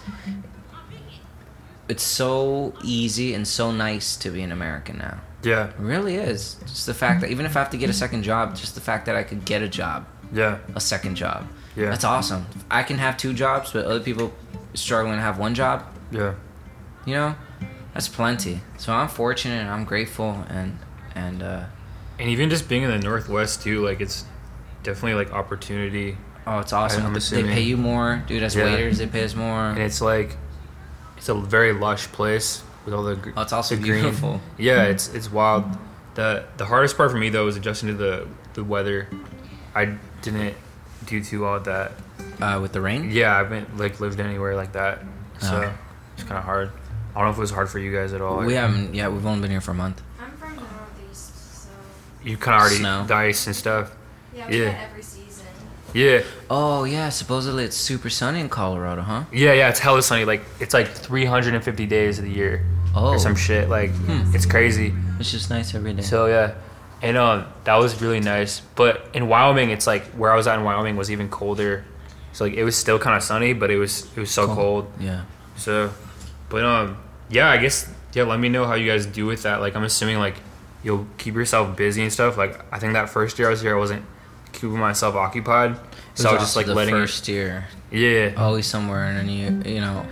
it's 1.89 2.03
so 2.03 2.75
easy 2.85 3.35
and 3.35 3.47
so 3.47 3.71
nice 3.73 4.17
to 4.17 4.31
be 4.31 4.43
an 4.43 4.53
American 4.53 4.99
now. 4.99 5.21
Yeah, 5.43 5.69
It 5.69 5.75
really 5.79 6.17
is. 6.17 6.57
Just 6.67 6.87
the 6.87 6.95
fact 6.95 7.21
that 7.21 7.31
even 7.31 7.47
if 7.47 7.57
I 7.57 7.61
have 7.61 7.71
to 7.71 7.77
get 7.77 7.89
a 7.89 7.93
second 7.93 8.25
job, 8.25 8.57
just 8.57 8.75
the 8.75 8.81
fact 8.81 9.07
that 9.07 9.15
I 9.15 9.23
could 9.23 9.45
get 9.45 9.63
a 9.63 9.69
job, 9.69 10.05
yeah, 10.33 10.59
a 10.75 10.81
second 10.81 11.15
job. 11.15 11.47
yeah, 11.77 11.89
That's 11.91 12.05
awesome. 12.05 12.47
I 12.71 12.83
can 12.83 12.99
have 12.99 13.17
two 13.17 13.33
jobs, 13.33 13.73
but 13.73 13.85
other 13.85 14.01
people 14.01 14.33
struggling 14.75 15.17
to 15.17 15.23
have 15.23 15.39
one 15.39 15.55
job. 15.55 15.85
yeah. 16.11 16.35
You 17.05 17.15
know, 17.15 17.35
that's 17.95 18.09
plenty. 18.09 18.63
So 18.79 18.93
I'm 18.93 19.07
fortunate 19.07 19.61
and 19.61 19.71
I'm 19.71 19.85
grateful 19.85 20.45
and 20.49 20.77
and 21.15 21.41
uh, 21.41 21.65
And 22.19 22.29
even 22.31 22.49
just 22.51 22.69
being 22.69 22.83
in 22.83 22.91
the 22.91 22.99
Northwest 22.99 23.63
too, 23.63 23.85
like 23.85 24.01
it's 24.01 24.25
definitely 24.83 25.15
like 25.23 25.33
opportunity, 25.33 26.17
oh, 26.47 26.61
it's 26.61 26.73
awesome. 26.73 27.13
They 27.13 27.43
pay 27.43 27.61
you 27.63 27.77
more, 27.77 28.23
dude. 28.27 28.43
As 28.43 28.55
Yeah. 28.57 28.65
waiters, 28.65 28.99
they 28.99 29.07
pay 29.07 29.25
us 29.25 29.35
more. 29.35 29.69
and 29.71 29.79
it's 29.79 30.01
like 30.01 30.37
it's 31.17 31.29
a 31.29 31.35
very 31.35 31.73
lush 31.73 32.07
place 32.13 32.63
with 32.85 32.95
all 32.95 33.03
the. 33.03 33.17
gr- 33.17 33.31
Oh, 33.37 33.43
it's 33.43 33.53
also 33.53 33.75
the 33.77 33.83
green. 33.83 34.03
beautiful. 34.03 34.41
Yeah, 34.59 34.85
it's 34.85 35.09
it's 35.13 35.31
wild. 35.31 35.65
the 36.15 36.45
The 36.57 36.65
hardest 36.67 36.97
part 36.97 37.11
for 37.11 37.19
me 37.19 37.29
though 37.29 37.45
was 37.45 37.57
adjusting 37.57 37.89
to 37.91 37.95
the 37.95 38.27
the 38.55 38.65
weather. 38.65 39.09
I 39.75 39.97
didn't 40.23 40.55
do 41.07 41.23
too 41.23 41.43
well 41.43 41.57
at 41.57 41.65
that. 41.65 41.93
Uh, 42.41 42.59
with 42.61 42.73
the 42.73 42.81
rain. 42.81 43.11
Yeah, 43.11 43.35
I 43.35 43.39
haven't 43.39 43.77
like 43.77 44.01
lived 44.01 44.21
anywhere 44.21 44.57
like 44.57 44.73
that, 44.73 45.03
so 45.39 45.65
Oh. 45.65 45.73
it's 46.15 46.23
kind 46.25 46.39
of 46.39 46.45
hard. 46.45 46.71
I 47.15 47.19
don't 47.19 47.25
know 47.27 47.31
if 47.33 47.37
it 47.37 47.41
was 47.41 47.51
hard 47.51 47.69
for 47.69 47.79
you 47.79 47.93
guys 47.93 48.13
at 48.15 48.21
all. 48.23 48.39
We 48.39 48.55
haven't. 48.55 48.95
Yeah, 48.95 49.09
we've 49.09 49.25
only 49.27 49.41
been 49.43 49.51
here 49.51 49.61
for 49.61 49.71
a 49.73 49.75
month. 49.75 50.03
I'm 50.21 50.31
from 50.37 50.55
the 50.57 50.63
Northeast, 50.63 51.65
so 51.65 51.69
You 52.27 52.37
can 52.37 52.53
already 52.53 52.77
Snow. 52.77 53.05
the 53.07 53.15
ice 53.15 53.47
and 53.47 53.55
stuff. 53.57 53.91
yeah, 54.35 54.49
we 54.49 54.59
Yeah. 54.59 54.71
get 54.73 54.91
every 54.91 55.03
season. 55.03 55.47
Yeah, 55.95 56.21
Oh 56.51 56.85
yeah, 56.85 57.09
supposedly 57.09 57.65
it's 57.65 57.77
super 57.77 58.11
sunny 58.11 58.41
in 58.41 58.49
Colorado, 58.49 59.01
huh? 59.03 59.23
yeah, 59.33 59.53
yeah. 59.55 59.69
It's 59.71 59.79
hella 59.79 60.03
sunny. 60.03 60.25
Like 60.27 60.43
it's 60.61 60.75
like 60.75 60.89
350 60.89 61.87
days 61.87 62.19
of 62.19 62.25
the 62.25 62.31
year 62.31 62.67
Oh, 62.95 63.13
or 63.15 63.19
some 63.19 63.37
shit. 63.37 63.69
Like 63.69 63.93
it's 64.35 64.45
crazy. 64.47 64.93
it's 65.21 65.31
just 65.31 65.49
nice 65.51 65.75
every 65.75 65.93
day. 65.95 66.03
So 66.03 66.27
yeah, 66.27 66.55
and 67.03 67.17
um, 67.17 67.47
that 67.65 67.77
was 67.77 68.03
really 68.03 68.21
nice. 68.21 68.61
But 68.75 69.09
in 69.15 69.29
Wyoming, 69.29 69.71
it's 69.71 69.87
like 69.87 70.03
where 70.19 70.33
I 70.33 70.37
was 70.37 70.47
at 70.47 70.59
in 70.59 70.65
Wyoming 70.65 70.97
was 70.97 71.11
even 71.11 71.29
colder. 71.29 71.85
So 72.33 72.45
like 72.45 72.55
it 72.55 72.65
was 72.65 72.77
still 72.77 72.99
kind 72.99 73.17
of 73.17 73.23
sunny, 73.23 73.53
but 73.55 73.71
it 73.71 73.79
was 73.79 74.07
it 74.17 74.21
was 74.21 74.31
so 74.31 74.47
cold. 74.47 74.91
Yeah. 75.01 75.23
So, 75.57 75.93
but 76.51 76.65
um, 76.65 76.99
yeah, 77.31 77.49
I 77.49 77.57
guess 77.59 77.89
yeah. 78.13 78.25
Let 78.25 78.41
me 78.41 78.49
know 78.49 78.67
how 78.67 78.75
you 78.75 78.91
guys 78.91 79.07
do 79.07 79.25
with 79.27 79.45
that. 79.45 79.61
Like 79.61 79.77
I'm 79.77 79.85
assuming 79.85 80.19
like 80.19 80.35
you'll 80.87 81.07
keep 81.19 81.35
yourself 81.35 81.77
busy 81.77 82.01
and 82.03 82.13
stuff. 82.13 82.39
Like 82.39 82.55
I 82.73 82.79
think 82.79 82.93
that 82.95 83.11
first 83.11 83.39
year 83.39 83.49
I 83.49 83.51
was 83.51 83.61
here, 83.61 83.75
I 83.77 83.79
wasn't 83.79 84.05
keeping 84.53 84.79
myself 84.79 85.15
occupied. 85.17 85.77
So 86.15 86.31
I 86.31 86.33
was 86.35 86.43
just 86.43 86.57
like 86.57 86.67
the 86.67 86.75
letting 86.75 86.95
first 86.95 87.27
year. 87.29 87.67
Yeah. 87.91 88.33
always 88.39 88.67
somewhere 88.67 89.05
and 89.05 89.17
then 89.19 89.29
you 89.29 89.75
you 89.75 89.81
know 89.81 90.07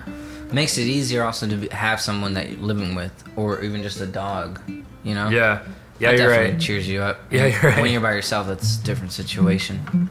makes 0.53 0.77
it 0.79 0.83
easier 0.87 1.25
also 1.25 1.49
to 1.49 1.57
be, 1.57 1.69
have 1.69 2.01
someone 2.01 2.35
that 2.35 2.51
you're 2.51 2.61
living 2.61 2.95
with 2.95 3.13
or 3.37 3.63
even 3.63 3.83
just 3.83 4.01
a 4.01 4.07
dog 4.07 4.61
you 5.03 5.15
know 5.15 5.29
Yeah. 5.29 5.63
Yeah, 5.99 6.11
That 6.13 6.19
you're 6.19 6.29
definitely 6.29 6.53
right. 6.53 6.61
cheers 6.61 6.87
you 6.89 7.01
up 7.03 7.17
Yeah, 7.31 7.47
you're 7.47 7.61
right. 7.63 7.83
when 7.83 7.91
you're 7.93 8.01
by 8.01 8.13
yourself 8.15 8.47
that's 8.47 8.79
a 8.79 8.85
different 8.85 9.13
situation 9.13 10.09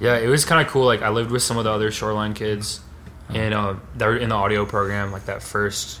Yeah, 0.00 0.16
it 0.16 0.28
was 0.28 0.44
kind 0.44 0.64
of 0.64 0.72
cool. 0.72 0.86
Like 0.86 1.02
I 1.02 1.10
lived 1.10 1.30
with 1.30 1.42
some 1.42 1.58
of 1.58 1.64
the 1.64 1.70
other 1.70 1.90
Shoreline 1.90 2.34
kids, 2.34 2.80
and 3.28 3.52
uh, 3.54 3.74
they 3.96 4.06
were 4.06 4.16
in 4.16 4.30
the 4.30 4.34
audio 4.34 4.64
program. 4.66 5.12
Like 5.12 5.26
that 5.26 5.42
first 5.42 6.00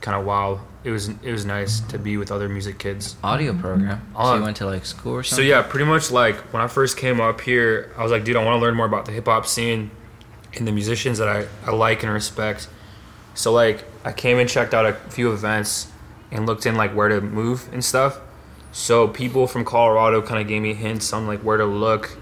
kind 0.00 0.16
of 0.18 0.24
wow, 0.24 0.60
it 0.84 0.90
was 0.90 1.08
it 1.08 1.30
was 1.32 1.44
nice 1.44 1.80
to 1.80 1.98
be 1.98 2.16
with 2.16 2.30
other 2.32 2.48
music 2.48 2.78
kids. 2.78 3.16
audio 3.22 3.52
program 3.54 4.00
so 4.14 4.20
Um, 4.20 4.38
you 4.38 4.44
went 4.44 4.56
to 4.58 4.66
like 4.66 4.86
school 4.86 5.12
or 5.14 5.22
something. 5.22 5.44
So 5.44 5.48
yeah, 5.48 5.62
pretty 5.62 5.84
much 5.86 6.10
like 6.10 6.36
when 6.52 6.62
I 6.62 6.68
first 6.68 6.96
came 6.96 7.20
up 7.20 7.40
here, 7.40 7.92
I 7.96 8.02
was 8.02 8.10
like, 8.12 8.24
dude, 8.24 8.36
I 8.36 8.44
want 8.44 8.56
to 8.56 8.60
learn 8.60 8.74
more 8.74 8.86
about 8.86 9.04
the 9.04 9.12
hip 9.12 9.26
hop 9.26 9.46
scene 9.46 9.90
and 10.56 10.66
the 10.66 10.72
musicians 10.72 11.18
that 11.18 11.28
I, 11.28 11.46
I 11.66 11.72
like 11.72 12.02
and 12.02 12.12
respect. 12.12 12.68
So 13.34 13.52
like 13.52 13.84
I 14.04 14.12
came 14.12 14.38
and 14.38 14.48
checked 14.48 14.74
out 14.74 14.86
a 14.86 14.94
few 14.94 15.32
events 15.32 15.88
and 16.32 16.46
looked 16.46 16.66
in 16.66 16.76
like 16.76 16.94
where 16.94 17.08
to 17.08 17.20
move 17.20 17.68
and 17.72 17.84
stuff. 17.84 18.18
So 18.72 19.08
people 19.08 19.46
from 19.46 19.64
Colorado 19.64 20.22
kind 20.22 20.40
of 20.40 20.48
gave 20.48 20.62
me 20.62 20.74
hints 20.74 21.12
on 21.12 21.26
like 21.26 21.40
where 21.40 21.56
to 21.56 21.64
look 21.66 22.16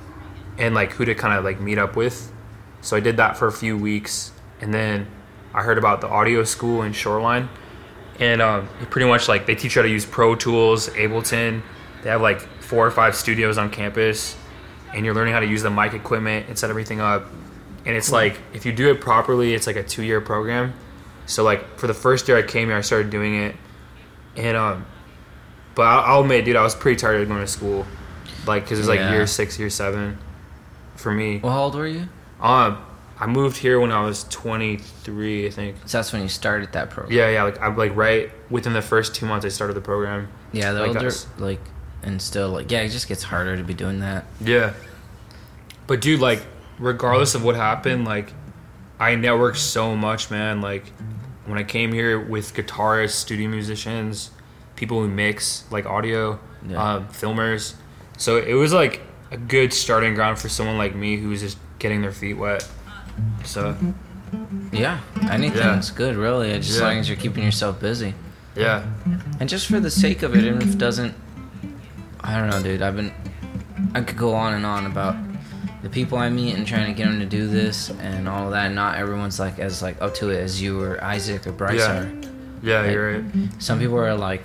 and 0.56 0.74
like 0.74 0.92
who 0.92 1.04
to 1.04 1.14
kind 1.14 1.38
of 1.38 1.44
like 1.44 1.60
meet 1.60 1.78
up 1.78 1.94
with. 1.94 2.32
So 2.80 2.96
I 2.96 3.00
did 3.00 3.16
that 3.18 3.36
for 3.36 3.46
a 3.46 3.52
few 3.52 3.76
weeks 3.76 4.32
and 4.60 4.74
then 4.74 5.06
I 5.54 5.62
heard 5.62 5.78
about 5.78 6.00
the 6.00 6.08
audio 6.08 6.44
school 6.44 6.82
in 6.82 6.92
Shoreline 6.92 7.48
and 8.20 8.42
um, 8.42 8.68
pretty 8.90 9.06
much 9.08 9.28
like 9.28 9.46
they 9.46 9.54
teach 9.54 9.74
you 9.76 9.82
how 9.82 9.86
to 9.86 9.92
use 9.92 10.04
Pro 10.06 10.34
Tools, 10.34 10.88
Ableton. 10.90 11.62
They 12.02 12.10
have 12.10 12.20
like 12.20 12.40
four 12.62 12.86
or 12.86 12.90
five 12.90 13.14
studios 13.16 13.58
on 13.58 13.70
campus, 13.70 14.36
and 14.94 15.04
you're 15.04 15.14
learning 15.14 15.34
how 15.34 15.40
to 15.40 15.46
use 15.46 15.62
the 15.62 15.70
mic 15.70 15.94
equipment 15.94 16.46
and 16.48 16.58
set 16.58 16.70
everything 16.70 17.00
up. 17.00 17.26
And 17.86 17.96
it's 17.96 18.10
like 18.12 18.38
if 18.52 18.66
you 18.66 18.72
do 18.72 18.90
it 18.90 19.00
properly, 19.00 19.54
it's 19.54 19.66
like 19.66 19.76
a 19.76 19.82
two 19.82 20.02
year 20.02 20.20
program. 20.20 20.74
So 21.26 21.42
like 21.42 21.78
for 21.78 21.86
the 21.86 21.94
first 21.94 22.26
year 22.28 22.36
I 22.38 22.42
came 22.42 22.68
here, 22.68 22.76
I 22.76 22.80
started 22.82 23.10
doing 23.10 23.34
it, 23.36 23.56
and 24.36 24.56
um, 24.56 24.86
but 25.74 25.82
I'll, 25.82 26.16
I'll 26.16 26.20
admit, 26.22 26.44
dude, 26.44 26.56
I 26.56 26.62
was 26.62 26.74
pretty 26.74 26.96
tired 26.96 27.20
of 27.22 27.28
going 27.28 27.40
to 27.40 27.46
school, 27.46 27.86
like 28.46 28.64
because 28.64 28.78
it 28.78 28.82
was 28.82 28.88
like 28.88 28.98
Yeah. 29.00 29.12
year 29.12 29.26
six, 29.26 29.58
year 29.58 29.70
seven, 29.70 30.18
for 30.96 31.12
me. 31.12 31.38
well 31.42 31.52
how 31.52 31.62
old 31.64 31.74
were 31.74 31.86
you 31.86 32.08
Um, 32.40 32.78
I 33.20 33.26
moved 33.26 33.56
here 33.56 33.80
when 33.80 33.90
I 33.90 34.04
was 34.04 34.24
23, 34.24 35.46
I 35.46 35.50
think. 35.50 35.76
so 35.86 35.98
that's 35.98 36.12
when 36.12 36.22
you 36.22 36.28
started 36.28 36.72
that 36.72 36.90
program 36.90 37.12
Yeah, 37.16 37.28
yeah, 37.30 37.42
like 37.42 37.60
I'm 37.60 37.76
like 37.76 37.94
right 37.96 38.30
within 38.50 38.72
the 38.72 38.82
first 38.82 39.14
two 39.14 39.26
months 39.26 39.44
I 39.44 39.48
started 39.48 39.74
the 39.74 39.80
program. 39.80 40.28
yeah 40.52 40.72
the 40.72 40.80
Like 40.80 40.88
older 40.96 41.06
us. 41.08 41.26
like 41.38 41.60
and 42.02 42.22
still 42.22 42.50
like 42.50 42.70
yeah 42.70 42.80
it 42.82 42.90
just 42.90 43.08
gets 43.08 43.24
harder 43.24 43.56
to 43.56 43.62
be 43.64 43.74
doing 43.74 44.00
that 44.00 44.24
Yeah. 44.40 44.72
But 45.86 46.00
dude, 46.02 46.20
like, 46.20 46.42
regardless 46.78 47.34
of 47.34 47.42
what 47.42 47.56
happened, 47.56 48.04
like, 48.04 48.32
I 49.00 49.12
networked 49.14 49.56
so 49.56 49.96
much, 49.96 50.30
man. 50.30 50.60
Like, 50.60 50.84
when 51.46 51.56
I 51.56 51.62
came 51.64 51.92
here 51.94 52.20
with 52.20 52.52
guitarists, 52.52 53.12
studio 53.12 53.48
musicians, 53.48 54.30
people 54.76 55.00
who 55.00 55.08
mix 55.08 55.64
like 55.70 55.86
audio, 55.86 56.38
Yeah. 56.68 56.76
um, 56.96 57.08
filmers. 57.08 57.74
So 58.18 58.36
it 58.36 58.52
was 58.52 58.72
like 58.74 59.00
a 59.30 59.38
good 59.38 59.72
starting 59.72 60.12
ground 60.14 60.38
for 60.38 60.50
someone 60.50 60.76
like 60.76 60.94
me 60.94 61.16
who 61.16 61.30
was 61.30 61.40
just 61.40 61.56
getting 61.78 62.02
their 62.02 62.12
feet 62.12 62.34
wet. 62.34 62.68
So 63.44 63.76
yeah 64.72 65.00
anything's 65.30 65.90
good 65.90 66.14
really 66.16 66.52
just 66.58 66.70
as 66.70 66.78
Yeah. 66.80 66.86
long 66.86 66.98
as 66.98 67.08
you're 67.08 67.16
keeping 67.16 67.42
yourself 67.44 67.80
busy 67.80 68.14
yeah, 68.56 68.82
And 69.38 69.48
just 69.48 69.68
for 69.68 69.78
the 69.78 69.90
sake 69.90 70.24
of 70.24 70.34
it, 70.34 70.42
even 70.44 70.60
if 70.60 70.72
it 70.72 70.78
doesn't, 70.78 71.14
I 72.20 72.36
don't 72.36 72.50
know, 72.50 72.60
dude. 72.60 72.82
I've 72.82 72.96
been, 72.96 73.12
I 73.94 74.00
could 74.00 74.16
go 74.16 74.34
on 74.34 74.54
and 74.54 74.66
on 74.66 74.84
about 74.86 75.14
the 75.84 75.88
people 75.88 76.18
I 76.18 76.28
meet 76.28 76.56
and 76.56 76.66
trying 76.66 76.86
to 76.86 76.92
get 76.92 77.06
them 77.08 77.20
to 77.20 77.26
do 77.26 77.46
this 77.46 77.90
and 78.00 78.28
all 78.28 78.46
of 78.46 78.50
that. 78.50 78.72
Not 78.72 78.98
everyone's 78.98 79.38
like 79.38 79.60
as 79.60 79.80
like 79.80 80.02
up 80.02 80.12
to 80.16 80.30
it 80.30 80.40
as 80.42 80.60
you 80.60 80.82
or 80.82 81.02
Isaac 81.04 81.46
or 81.46 81.52
Bryce 81.52 81.78
Yeah. 81.78 81.98
are. 82.00 82.10
yeah, 82.60 82.80
Like, 82.80 82.90
you're 82.90 83.12
right. 83.20 83.24
Some 83.60 83.78
people 83.78 83.98
are 83.98 84.16
like, 84.16 84.42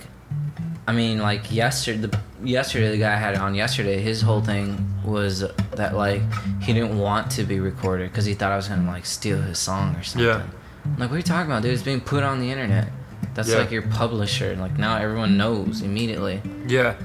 I 0.88 0.92
mean, 0.92 1.20
like 1.20 1.52
yesterday, 1.52 2.00
the 2.08 2.20
yesterday 2.44 2.90
the 2.92 2.98
guy 2.98 3.14
I 3.14 3.18
had 3.18 3.36
on 3.36 3.56
yesterday, 3.56 4.02
his 4.02 4.22
whole 4.22 4.42
thing 4.42 4.86
was 5.06 5.40
that 5.72 5.96
like 5.96 6.22
he 6.62 6.74
didn't 6.74 6.98
want 7.00 7.32
to 7.32 7.44
be 7.44 7.60
recorded 7.60 8.12
because 8.12 8.26
he 8.26 8.34
thought 8.34 8.52
I 8.52 8.58
was 8.58 8.68
gonna 8.68 8.90
like 8.90 9.06
steal 9.06 9.42
his 9.42 9.58
song 9.60 9.96
or 9.96 10.04
something. 10.04 10.28
Yeah. 10.28 10.44
I'm 10.86 10.98
like, 10.98 11.10
what 11.10 11.16
are 11.16 11.18
you 11.18 11.24
talking 11.24 11.50
about, 11.50 11.64
dude? 11.64 11.74
It's 11.74 11.82
being 11.84 12.02
put 12.02 12.24
on 12.24 12.40
the 12.42 12.52
internet. 12.52 12.90
That's 13.34 13.50
Yeah. 13.50 13.60
like 13.60 13.72
your 13.72 13.84
publisher. 13.84 14.56
Like 14.58 14.78
now 14.78 14.98
everyone 14.98 15.38
knows 15.38 15.82
immediately. 15.82 16.42
Yeah, 16.68 16.96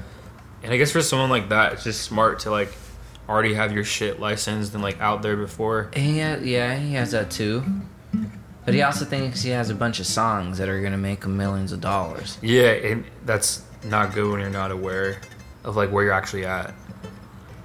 and 0.61 0.73
I 0.73 0.77
guess 0.77 0.91
for 0.91 1.01
someone 1.01 1.29
like 1.29 1.47
that, 1.49 1.73
it's 1.73 1.83
just 1.85 2.01
smart 2.01 2.39
to 2.39 2.51
like 2.51 2.73
already 3.29 3.53
have 3.53 3.71
your 3.71 3.85
shit 3.85 4.19
licensed 4.19 4.73
and 4.73 4.83
like 4.83 4.99
out 4.99 5.21
there 5.21 5.37
before. 5.37 5.89
Has, 5.95 6.43
yeah, 6.43 6.75
he 6.75 6.95
has 6.95 7.11
that 7.11 7.31
too. 7.31 7.63
But 8.65 8.73
he 8.73 8.81
also 8.81 9.05
thinks 9.05 9.41
he 9.41 9.51
has 9.51 9.69
a 9.69 9.75
bunch 9.75 9.99
of 9.99 10.05
songs 10.05 10.57
that 10.57 10.67
are 10.69 10.81
gonna 10.81 10.97
make 10.97 11.23
him 11.23 11.37
millions 11.37 11.71
of 11.71 11.79
dollars. 11.81 12.37
Yeah, 12.41 12.71
and 12.71 13.05
that's 13.25 13.63
not 13.83 14.13
good 14.13 14.29
when 14.31 14.39
you're 14.41 14.49
not 14.49 14.71
aware 14.71 15.19
of 15.63 15.75
like 15.75 15.91
where 15.91 16.03
you're 16.03 16.13
actually 16.13 16.45
at. 16.45 16.73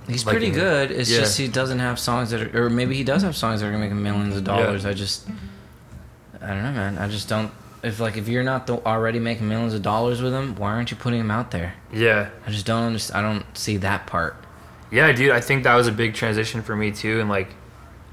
He's 0.07 0.27
Like 0.27 0.37
pretty 0.37 0.50
good. 0.50 0.90
It's 0.90 1.11
yeah. 1.11 1.20
just 1.20 1.38
he 1.38 1.48
doesn't 1.48 1.79
have 1.79 1.98
songs 1.98 2.31
that 2.31 2.55
are, 2.55 2.66
or 2.66 2.70
maybe 2.70 2.94
he 2.94 3.05
does 3.05 3.22
have 3.22 3.35
songs 3.35 3.61
that 3.61 3.66
are 3.66 3.70
gonna 3.70 3.83
make 3.83 3.90
him 3.90 4.03
millions 4.03 4.37
of 4.37 4.44
dollars. 4.44 4.85
I 4.85 4.92
just, 4.92 5.27
I 6.42 6.48
don't 6.48 6.62
know, 6.62 6.72
man. 6.72 6.98
I 6.98 7.09
just 7.09 7.29
don't. 7.29 7.50
If 7.83 8.00
like 8.00 8.16
if 8.16 8.29
you're 8.29 8.42
not 8.42 8.66
the, 8.66 8.85
already 8.85 9.18
making 9.18 9.48
millions 9.48 9.72
of 9.74 9.83
dollars 9.83 10.20
with 10.20 10.33
him, 10.35 10.57
why 10.57 10.72
aren't 10.72 10.90
you 10.90 10.96
putting 10.96 11.20
him 11.20 11.31
out 11.31 11.50
there? 11.53 11.74
Yeah, 11.92 12.31
I 12.46 12.50
just 12.50 12.66
don't 12.66 12.83
understand. 12.83 13.27
I 13.27 13.31
don't 13.33 13.57
see 13.57 13.79
that 13.79 14.07
part. 14.07 14.37
yeah, 14.90 15.11
dude. 15.12 15.31
I 15.31 15.40
think 15.40 15.64
that 15.64 15.74
was 15.74 15.87
a 15.87 15.92
big 15.92 16.14
transition 16.14 16.62
for 16.62 16.77
me 16.77 16.92
too, 16.92 17.20
and 17.20 17.29
like 17.31 17.55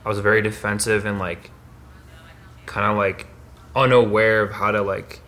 I 0.06 0.10
was 0.10 0.20
very 0.20 0.42
defensive 0.42 1.06
and 1.06 1.20
like 1.20 1.52
kind 2.66 2.90
of 2.90 2.98
like 2.98 3.28
unaware 3.76 4.42
of 4.44 4.52
how 4.52 4.72
to 4.72 4.82
like 4.82 5.20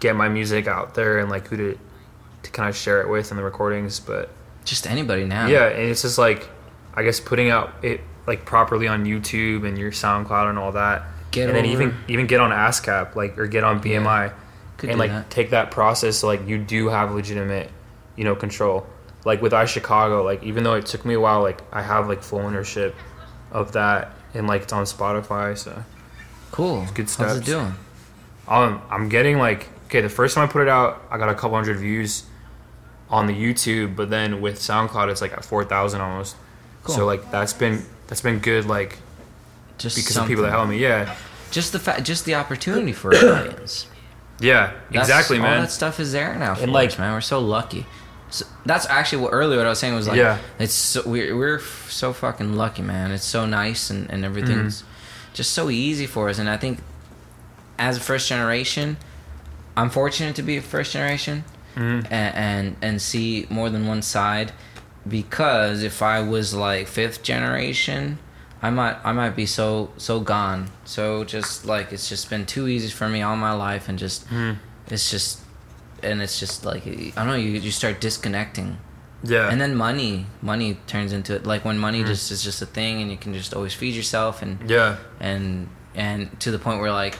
get 0.00 0.14
my 0.14 0.28
music 0.28 0.66
out 0.66 0.94
there 0.94 1.18
and 1.18 1.30
like 1.30 1.48
who 1.48 1.56
to 1.56 1.78
to 2.46 2.52
kind 2.52 2.68
of 2.68 2.76
share 2.76 3.00
it 3.02 3.08
with 3.08 3.30
in 3.30 3.36
the 3.36 3.42
recordings, 3.42 4.00
but. 4.00 4.30
Just 4.64 4.86
anybody 4.86 5.24
now. 5.24 5.46
Yeah, 5.46 5.68
and 5.68 5.88
it's 5.90 6.02
just 6.02 6.18
like 6.18 6.48
I 6.94 7.02
guess 7.04 7.20
putting 7.20 7.50
out 7.50 7.72
it 7.82 8.00
like 8.26 8.44
properly 8.44 8.88
on 8.88 9.04
YouTube 9.04 9.66
and 9.66 9.78
your 9.78 9.92
SoundCloud 9.92 10.48
and 10.50 10.58
all 10.58 10.72
that. 10.72 11.04
Get 11.30 11.48
and 11.48 11.56
then 11.56 11.66
even 11.66 11.94
even 12.08 12.26
get 12.26 12.40
on 12.40 12.50
ASCAP 12.50 13.14
like 13.14 13.38
or 13.38 13.46
get 13.46 13.62
on 13.62 13.80
BMI 13.80 14.32
Could 14.78 14.90
and 14.90 14.98
like 14.98 15.10
that. 15.10 15.30
take 15.30 15.50
that 15.50 15.70
process 15.70 16.16
so 16.18 16.26
like 16.26 16.48
you 16.48 16.58
do 16.58 16.88
have 16.88 17.12
legitimate, 17.14 17.70
you 18.16 18.24
know, 18.24 18.34
control. 18.34 18.86
like 19.24 19.40
with 19.40 19.52
iChicago, 19.52 20.24
like 20.24 20.42
even 20.42 20.64
though 20.64 20.74
it 20.74 20.86
took 20.86 21.04
me 21.04 21.14
a 21.14 21.20
while, 21.20 21.42
like 21.42 21.62
I 21.72 21.82
have 21.82 22.08
like 22.08 22.22
full 22.24 22.40
ownership 22.40 22.94
of 23.52 23.70
that, 23.72 24.10
and 24.34 24.48
like 24.48 24.62
it's 24.62 24.72
on 24.72 24.84
Spotify. 24.84 25.56
So 25.56 25.84
Cool. 26.50 26.86
good 26.94 27.08
stuff. 27.08 27.28
How's 27.28 27.38
it 27.38 27.44
doing? 27.44 27.74
um, 28.48 28.82
I'm 28.90 29.08
getting 29.08 29.38
like 29.38 29.68
okay. 29.86 30.00
The 30.00 30.08
first 30.08 30.34
time 30.34 30.48
I 30.48 30.50
put 30.50 30.62
it 30.62 30.68
out, 30.68 31.02
I 31.08 31.18
got 31.18 31.28
a 31.28 31.34
couple 31.34 31.56
hundred 31.56 31.78
views 31.78 32.24
on 33.10 33.26
the 33.26 33.32
YouTube, 33.34 33.94
but 33.96 34.10
then 34.10 34.40
with 34.40 34.58
SoundCloud, 34.58 35.10
it's 35.10 35.20
like 35.20 35.32
at 35.32 35.44
four 35.44 35.64
thousand 35.64 36.00
almost. 36.00 36.36
Cool. 36.84 36.94
So 36.96 37.06
like 37.06 37.30
that's 37.30 37.52
been 37.52 37.84
that's 38.08 38.20
been 38.20 38.38
good, 38.38 38.66
like 38.66 38.98
Just 39.78 39.96
because 39.96 40.16
of 40.16 40.26
people 40.26 40.44
that 40.44 40.50
help 40.50 40.68
me. 40.68 40.78
Yeah, 40.78 41.14
Just 41.50 41.72
the 41.72 41.78
fact, 41.78 42.04
just 42.04 42.24
the 42.24 42.34
opportunity 42.34 42.92
for 42.92 43.10
an 43.12 43.28
audience. 43.28 43.86
yeah, 44.40 44.72
That's- 44.90 45.08
exactly, 45.08 45.38
all 45.38 45.42
man. 45.44 45.62
that 45.62 45.70
stuff 45.70 45.98
is 46.00 46.12
there 46.12 46.34
now 46.36 46.54
for 46.54 46.62
And, 46.62 46.72
like, 46.72 46.90
like- 46.90 46.98
man, 46.98 47.12
we're 47.12 47.20
so 47.20 47.40
lucky. 47.40 47.86
So 48.28 48.44
that's 48.64 48.86
actually 48.86 49.22
what 49.22 49.30
earlier 49.32 49.58
what 49.58 49.66
I 49.66 49.70
was 49.70 49.78
saying 49.78 49.94
was 49.94 50.08
like, 50.08 50.16
Yeah. 50.18 50.38
it's 50.58 50.74
so, 50.74 51.02
we're 51.06 51.36
we're 51.36 51.60
so 51.88 52.12
fucking 52.12 52.54
lucky, 52.56 52.82
man. 52.82 53.12
It's 53.12 53.24
so 53.24 53.46
nice 53.46 53.88
and 53.90 54.10
and 54.10 54.24
everything's 54.24 54.82
Mm-hmm. 54.82 55.32
just 55.34 55.52
so 55.52 55.70
easy 55.70 56.06
for 56.06 56.28
us. 56.28 56.38
And 56.40 56.48
I 56.50 56.56
think 56.56 56.80
as 57.78 57.96
a 57.98 58.00
first 58.00 58.28
generation, 58.28 58.96
I'm 59.76 59.90
fortunate 59.90 60.34
to 60.36 60.42
be 60.42 60.56
a 60.56 60.62
first 60.62 60.92
generation 60.92 61.44
Mhm. 61.76 62.06
and, 62.10 62.34
and 62.36 62.76
and 62.82 63.02
see 63.02 63.46
more 63.50 63.70
than 63.70 63.86
one 63.86 64.02
side. 64.02 64.52
Because 65.08 65.82
if 65.82 66.02
I 66.02 66.20
was 66.20 66.52
like 66.54 66.88
fifth 66.88 67.22
generation, 67.22 68.18
I 68.62 68.70
might 68.70 68.96
I 69.04 69.12
might 69.12 69.36
be 69.36 69.46
so 69.46 69.90
so 69.98 70.18
gone. 70.20 70.70
So 70.84 71.22
just 71.24 71.64
like 71.64 71.92
it's 71.92 72.08
just 72.08 72.28
been 72.30 72.44
too 72.46 72.66
easy 72.66 72.88
for 72.88 73.08
me 73.08 73.22
all 73.22 73.36
my 73.36 73.52
life, 73.52 73.88
and 73.88 73.98
just 73.98 74.28
Mhm. 74.30 74.56
it's 74.90 75.10
just 75.10 75.40
and 76.02 76.20
it's 76.20 76.40
just 76.40 76.64
like 76.64 76.86
I 76.86 77.12
don't 77.14 77.26
know. 77.28 77.34
You 77.34 77.52
you 77.52 77.70
start 77.70 78.00
disconnecting, 78.00 78.78
Yeah, 79.22 79.48
and 79.50 79.60
then 79.60 79.76
money 79.76 80.26
money 80.42 80.78
turns 80.88 81.12
into 81.12 81.34
it. 81.36 81.46
Like 81.46 81.64
when 81.64 81.78
money 81.78 82.02
Mhm. 82.02 82.06
just 82.08 82.30
is 82.32 82.42
just 82.42 82.60
a 82.62 82.66
thing, 82.66 83.00
and 83.00 83.10
you 83.10 83.16
can 83.16 83.32
just 83.32 83.54
always 83.54 83.74
feed 83.74 83.94
yourself, 83.94 84.42
and 84.42 84.58
yeah, 84.68 84.96
and 85.20 85.68
and 85.94 86.38
to 86.40 86.50
the 86.50 86.58
point 86.58 86.80
where 86.80 86.92
like 86.92 87.16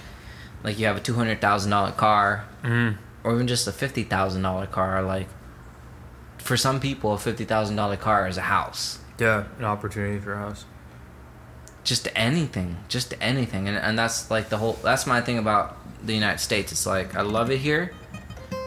like 0.64 0.76
you 0.78 0.86
have 0.86 0.96
a 0.96 1.00
two 1.00 1.14
hundred 1.14 1.40
thousand 1.40 1.70
dollar 1.70 1.92
car, 1.92 2.44
hmm 2.64 2.90
or 3.26 3.34
even 3.34 3.46
just 3.46 3.66
a 3.66 3.72
fifty 3.72 4.04
thousand 4.04 4.42
dollar 4.42 4.66
car. 4.66 5.02
Like 5.02 5.28
for 6.38 6.56
some 6.56 6.80
people, 6.80 7.12
a 7.12 7.18
fifty 7.18 7.44
thousand 7.44 7.76
dollar 7.76 7.96
car 7.96 8.26
is 8.28 8.36
a 8.38 8.42
house. 8.42 9.00
yeah, 9.18 9.44
an 9.58 9.64
opportunity 9.64 10.18
for 10.20 10.32
a 10.34 10.38
house. 10.38 10.64
just 11.84 12.08
anything 12.16 12.76
just 12.88 13.14
anything 13.20 13.68
and, 13.68 13.76
and 13.78 13.96
that's 13.98 14.28
like 14.30 14.48
the 14.48 14.56
whole 14.58 14.72
that's 14.82 15.06
my 15.06 15.20
thing 15.20 15.38
about 15.38 15.76
the 16.04 16.12
united 16.14 16.40
states 16.40 16.72
it's 16.72 16.84
like 16.84 17.14
i 17.14 17.22
love 17.22 17.48
it 17.50 17.58
here 17.58 17.92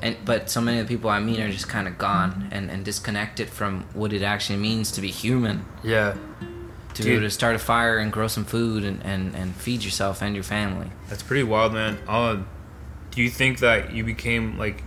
and 0.01 0.15
but 0.23 0.49
so 0.49 0.61
many 0.61 0.79
of 0.79 0.87
the 0.87 0.93
people 0.95 1.09
i 1.09 1.19
meet 1.19 1.37
are 1.39 1.51
just 1.51 1.67
kind 1.67 1.85
of 1.89 1.97
gone 1.97 2.47
and, 2.51 2.71
and 2.71 2.85
disconnected 2.85 3.49
from 3.49 3.83
what 3.93 4.13
it 4.13 4.21
actually 4.23 4.57
means 4.57 4.89
to 4.91 5.01
be 5.01 5.11
human 5.11 5.65
Yeah, 5.83 6.15
to 6.93 7.03
be 7.03 7.11
able 7.11 7.23
to 7.23 7.29
start 7.29 7.55
a 7.55 7.59
fire 7.59 7.97
and 7.97 8.09
grow 8.11 8.27
some 8.27 8.45
food 8.45 8.83
and, 8.85 9.03
and, 9.05 9.35
and 9.35 9.53
feed 9.55 9.83
yourself 9.83 10.21
and 10.21 10.33
your 10.33 10.43
family 10.45 10.89
that's 11.09 11.23
pretty 11.23 11.43
wild, 11.43 11.73
man. 11.73 11.97
Um, 12.07 12.47
do 13.11 13.21
you 13.21 13.29
think 13.29 13.59
that 13.59 13.91
you 13.93 14.03
became 14.03 14.57
like 14.57 14.83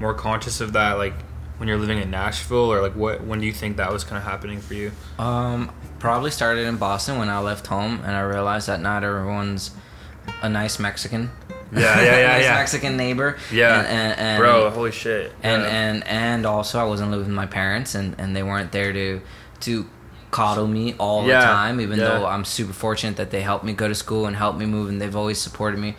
more 0.00 0.14
conscious 0.14 0.60
of 0.60 0.72
that, 0.72 0.92
like 0.98 1.14
when 1.58 1.68
you're 1.68 1.78
living 1.78 1.98
in 1.98 2.10
Nashville, 2.10 2.72
or 2.72 2.80
like 2.80 2.96
what? 2.96 3.22
When 3.24 3.40
do 3.40 3.46
you 3.46 3.52
think 3.52 3.76
that 3.76 3.92
was 3.92 4.02
kind 4.04 4.16
of 4.16 4.24
happening 4.24 4.60
for 4.60 4.74
you? 4.74 4.92
um 5.18 5.70
probably 5.98 6.30
started 6.30 6.66
in 6.66 6.78
boston 6.78 7.18
when 7.18 7.28
i 7.28 7.38
left 7.38 7.66
home 7.66 8.00
and 8.06 8.12
i 8.16 8.20
realized 8.22 8.66
that 8.68 8.80
not 8.80 9.04
everyone's 9.04 9.70
a 10.40 10.48
nice 10.48 10.78
mexican 10.78 11.30
Yeah, 11.70 12.00
yeah, 12.00 12.18
yeah, 12.20 12.26
nice 12.38 12.44
yeah. 12.44 12.54
mexican 12.54 12.96
neighbor 12.96 13.36
Yeah, 13.52 13.80
and, 13.80 13.86
and, 13.86 14.18
and 14.20 14.38
Bro, 14.40 14.70
holy 14.70 14.92
shit. 14.92 15.30
and 15.42 15.60
yeah. 15.62 15.68
and 15.68 16.06
and 16.06 16.46
also 16.46 16.78
I 16.80 16.84
wasn't 16.84 17.10
living 17.10 17.26
with 17.26 17.34
my 17.36 17.44
parents 17.44 17.94
and 17.94 18.14
and 18.18 18.34
they 18.34 18.42
weren't 18.42 18.72
there 18.72 18.94
to 18.94 19.20
to 19.60 19.86
coddle 20.30 20.66
me 20.66 20.94
all 20.94 21.26
Yeah, 21.26 21.40
the 21.40 21.44
time 21.46 21.80
even 21.82 21.98
yeah. 21.98 22.06
though 22.06 22.24
I'm 22.26 22.46
super 22.46 22.72
fortunate 22.72 23.16
that 23.18 23.30
they 23.30 23.42
helped 23.42 23.64
me 23.66 23.74
go 23.74 23.86
to 23.86 23.94
school 23.94 24.24
and 24.24 24.34
helped 24.36 24.58
me 24.58 24.64
move 24.64 24.88
and 24.88 25.02
they've 25.02 25.14
always 25.16 25.38
supported 25.38 25.78
me 25.78 25.96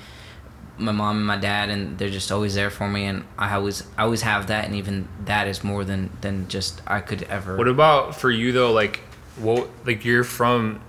my 0.81 0.91
mom 0.91 1.17
and 1.17 1.25
my 1.25 1.37
dad 1.37 1.69
and 1.69 1.97
they're 1.97 2.09
just 2.09 2.31
always 2.31 2.55
there 2.55 2.69
for 2.69 2.87
me 2.89 3.05
and 3.05 3.23
I 3.37 3.53
always 3.55 3.83
I 3.97 4.03
always 4.03 4.21
have 4.23 4.47
that 4.47 4.65
and 4.65 4.75
even 4.75 5.07
that 5.25 5.47
is 5.47 5.63
more 5.63 5.83
than 5.85 6.09
than 6.21 6.47
just 6.47 6.81
I 6.87 6.99
could 6.99 7.23
ever 7.23 7.55
What 7.57 7.67
about 7.67 8.15
for 8.15 8.29
you 8.31 8.51
though? 8.51 8.71
Like, 8.71 9.01
what? 9.37 9.69
Like 9.85 10.03
you're 10.05 10.23
from 10.23 10.81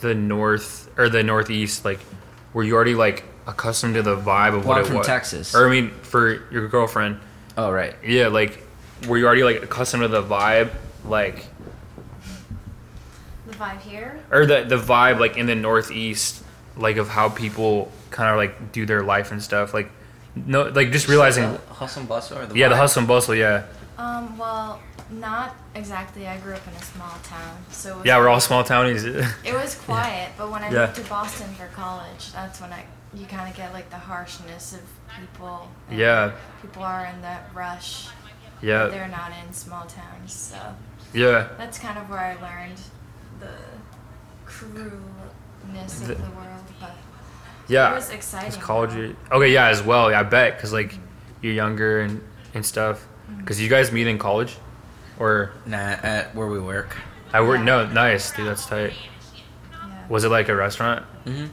the 0.00 0.14
north 0.14 0.90
or 0.98 1.08
the 1.08 1.22
northeast. 1.22 1.84
Like, 1.84 2.00
were 2.52 2.62
you 2.64 2.74
already 2.74 2.94
like 2.94 3.24
accustomed 3.46 3.94
to 3.94 4.02
the 4.02 4.16
vibe 4.16 4.54
of 4.56 4.64
Well, 4.66 4.68
what 4.68 4.78
I'm 4.78 4.84
it 4.84 4.86
from 4.88 4.96
was? 4.98 5.06
Texas. 5.06 5.54
Or 5.54 5.66
I 5.66 5.70
mean, 5.70 5.90
for 6.02 6.42
your 6.52 6.68
girlfriend. 6.68 7.18
oh 7.56 7.70
right 7.70 7.94
Yeah, 8.04 8.28
like, 8.28 8.62
were 9.08 9.16
you 9.18 9.26
already 9.26 9.44
like 9.44 9.62
accustomed 9.62 10.02
to 10.02 10.08
the 10.08 10.22
vibe, 10.22 10.70
like, 11.04 11.46
The 13.46 13.52
vibe 13.54 13.80
here. 13.80 14.18
or 14.32 14.44
the 14.46 14.64
the 14.64 14.76
vibe 14.76 15.20
like 15.20 15.36
in 15.36 15.46
the 15.46 15.54
northeast, 15.54 16.42
like 16.76 16.96
of 16.96 17.08
how 17.08 17.28
people 17.28 17.92
kind 18.16 18.30
of 18.30 18.36
like 18.38 18.72
do 18.72 18.86
their 18.86 19.02
life 19.02 19.30
and 19.30 19.42
stuff. 19.42 19.74
Like, 19.74 19.90
no, 20.34 20.62
like 20.62 20.90
just 20.90 21.06
realizing. 21.08 21.52
The 21.52 21.58
hustle 21.74 22.00
and 22.00 22.08
bustle 22.08 22.38
or 22.38 22.46
the 22.46 22.56
Yeah, 22.58 22.68
the 22.68 22.76
hustle 22.76 23.00
and 23.00 23.08
bustle. 23.08 23.34
Yeah, 23.34 23.64
Um, 23.98 24.36
well, 24.38 24.80
not 25.10 25.54
exactly. 25.74 26.26
I 26.26 26.38
grew 26.38 26.54
up 26.54 26.66
in 26.66 26.72
a 26.74 26.82
small 26.82 27.14
town, 27.22 27.56
so 27.70 27.90
it 27.92 27.96
was 27.98 28.06
yeah, 28.06 28.18
we're 28.18 28.28
all 28.28 28.40
small 28.40 28.64
townies. 28.64 29.04
It 29.50 29.54
was 29.54 29.74
quiet, 29.76 30.32
but 30.38 30.50
when 30.50 30.62
I 30.64 30.70
Yeah. 30.70 30.86
moved 30.86 30.96
to 30.96 31.04
Boston 31.04 31.48
for 31.54 31.66
college, 31.68 32.32
that's 32.32 32.60
when 32.60 32.72
I 32.72 32.84
you 33.14 33.26
kind 33.26 33.48
of 33.50 33.56
get 33.56 33.72
like 33.72 33.88
the 33.90 33.96
harshness 34.10 34.74
of 34.74 34.80
people. 35.18 35.68
and 35.88 35.98
Yeah. 35.98 36.32
People 36.62 36.82
are 36.82 37.06
in 37.06 37.20
that 37.22 37.50
rush. 37.54 38.08
yeah, 38.62 38.86
They're 38.86 39.08
not 39.08 39.30
in 39.44 39.52
small 39.52 39.84
towns, 39.86 40.32
so 40.32 40.58
yeah. 41.12 41.48
that's 41.58 41.78
kind 41.78 41.98
of 41.98 42.08
where 42.10 42.18
I 42.18 42.34
learned 42.48 42.80
the 43.40 43.54
cruelness 44.46 46.00
of 46.02 46.08
The- 46.08 46.14
the, 46.14 46.30
world. 46.30 46.64
But 46.80 46.94
Yeah, 47.68 47.92
it 47.92 47.94
was 47.96 48.10
exciting. 48.10 48.48
It's 48.48 48.56
college. 48.56 48.94
year- 48.94 49.16
Okay, 49.32 49.52
yeah, 49.52 49.68
as 49.68 49.82
well. 49.82 50.10
Yeah, 50.10 50.20
I 50.20 50.22
bet 50.22 50.56
because 50.56 50.72
like 50.72 50.94
you're 51.42 51.52
younger 51.54 52.00
and 52.00 52.22
and 52.54 52.64
stuff. 52.64 53.06
Mm-hmm. 53.30 53.40
Because 53.40 53.60
you 53.60 53.68
guys 53.68 53.90
meet 53.92 54.06
in 54.06 54.18
college, 54.18 54.56
or 55.18 55.50
nah 55.66 55.76
at 56.02 56.34
where 56.34 56.46
we 56.46 56.60
work 56.60 56.96
I 57.32 57.40
work. 57.40 57.58
Yeah. 57.58 57.64
No, 57.64 57.86
nice, 57.86 58.30
dude. 58.32 58.46
That's 58.46 58.66
tight. 58.66 58.92
Yeah. 59.34 60.06
Was 60.08 60.24
it 60.24 60.28
like 60.30 60.48
a 60.48 60.54
restaurant? 60.54 61.04
mm-hmm 61.24 61.46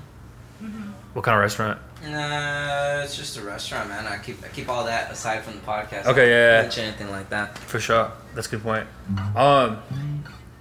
What 1.14 1.26
kind 1.26 1.36
of 1.36 1.42
restaurant? 1.42 1.80
Nah, 2.06 3.02
it's 3.04 3.16
just 3.16 3.38
a 3.38 3.42
restaurant, 3.42 3.88
man. 3.90 4.06
I 4.06 4.18
keep 4.18 4.44
I 4.44 4.50
keep 4.50 4.68
all 4.70 4.84
that 4.86 5.10
aside 5.12 5.42
from 5.44 5.54
the 5.56 5.62
podcast. 5.62 6.06
Okay, 6.06 6.30
yeah, 6.30 6.70
yeah. 6.70 6.84
Anything 6.84 7.10
like 7.12 7.30
that. 7.30 7.58
For 7.58 7.80
sure. 7.80 8.12
That's 8.36 8.48
a 8.48 8.52
good 8.52 8.64
point. 8.64 8.88
Um, 9.36 9.80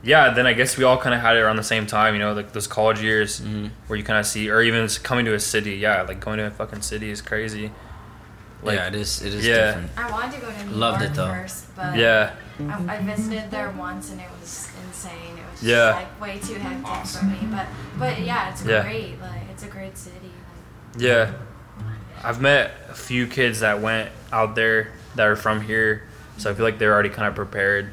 yeah. 0.03 0.31
Then 0.31 0.47
I 0.47 0.53
guess 0.53 0.77
we 0.77 0.85
all 0.85 0.99
kind 0.99 1.15
of 1.15 1.21
had 1.21 1.37
it 1.37 1.41
around 1.41 1.57
the 1.57 1.63
same 1.63 1.87
time. 1.87 2.15
You 2.15 2.21
know, 2.21 2.33
like 2.33 2.53
those 2.53 2.67
college 2.67 3.01
years 3.01 3.41
Mhm. 3.41 3.71
where 3.87 3.97
you 3.99 4.05
kind 4.05 4.19
of 4.19 4.27
see, 4.27 4.51
or 4.51 4.61
even 4.63 4.89
coming 5.03 5.25
to 5.27 5.35
a 5.35 5.41
city. 5.41 5.77
Yeah, 5.77 6.03
like 6.03 6.21
going 6.21 6.39
to 6.39 6.47
a 6.47 6.51
fucking 6.51 6.83
city 6.83 7.11
is 7.11 7.21
crazy. 7.23 7.71
Like, 8.63 8.79
yeah, 8.79 8.87
it 8.89 8.95
is. 8.95 9.23
It 9.23 9.35
is 9.35 9.47
yeah. 9.47 9.57
different. 9.67 9.91
I 9.97 10.11
wanted 10.11 10.35
to 10.35 10.41
go 10.47 10.53
to 10.53 10.65
New 10.67 10.73
Loved 10.77 11.01
York 11.01 11.13
it, 11.13 11.17
though. 11.17 11.27
first, 11.27 11.75
but 11.75 11.97
yeah, 11.97 12.31
I, 12.71 12.97
I 12.97 13.03
visited 13.03 13.51
there 13.51 13.71
once 13.71 14.13
and 14.13 14.21
it 14.21 14.29
was 14.41 14.69
insane. 14.87 15.37
It 15.37 15.51
was 15.51 15.61
just 15.61 15.65
Yeah. 15.65 15.91
like 15.95 16.21
way 16.21 16.39
too 16.39 16.55
hectic 16.55 17.07
for 17.07 17.25
me. 17.25 17.39
But 17.51 17.67
but 17.99 18.21
yeah, 18.21 18.51
it's 18.51 18.65
Yeah. 18.65 18.83
great. 18.83 19.21
Like 19.21 19.49
it's 19.51 19.65
a 19.65 19.67
great 19.69 19.99
city. 19.99 20.31
yeah. 20.97 21.33
I've 22.25 22.41
met 22.41 22.71
a 22.89 22.95
few 22.95 23.27
kids 23.27 23.61
that 23.61 23.81
went 23.81 24.11
out 24.33 24.55
there 24.55 24.93
that 25.17 25.27
are 25.27 25.35
from 25.35 25.63
here, 25.63 26.05
so 26.39 26.49
I 26.51 26.55
feel 26.55 26.65
like 26.65 26.79
they're 26.79 26.93
already 26.93 27.09
kind 27.09 27.27
of 27.27 27.35
prepared 27.35 27.91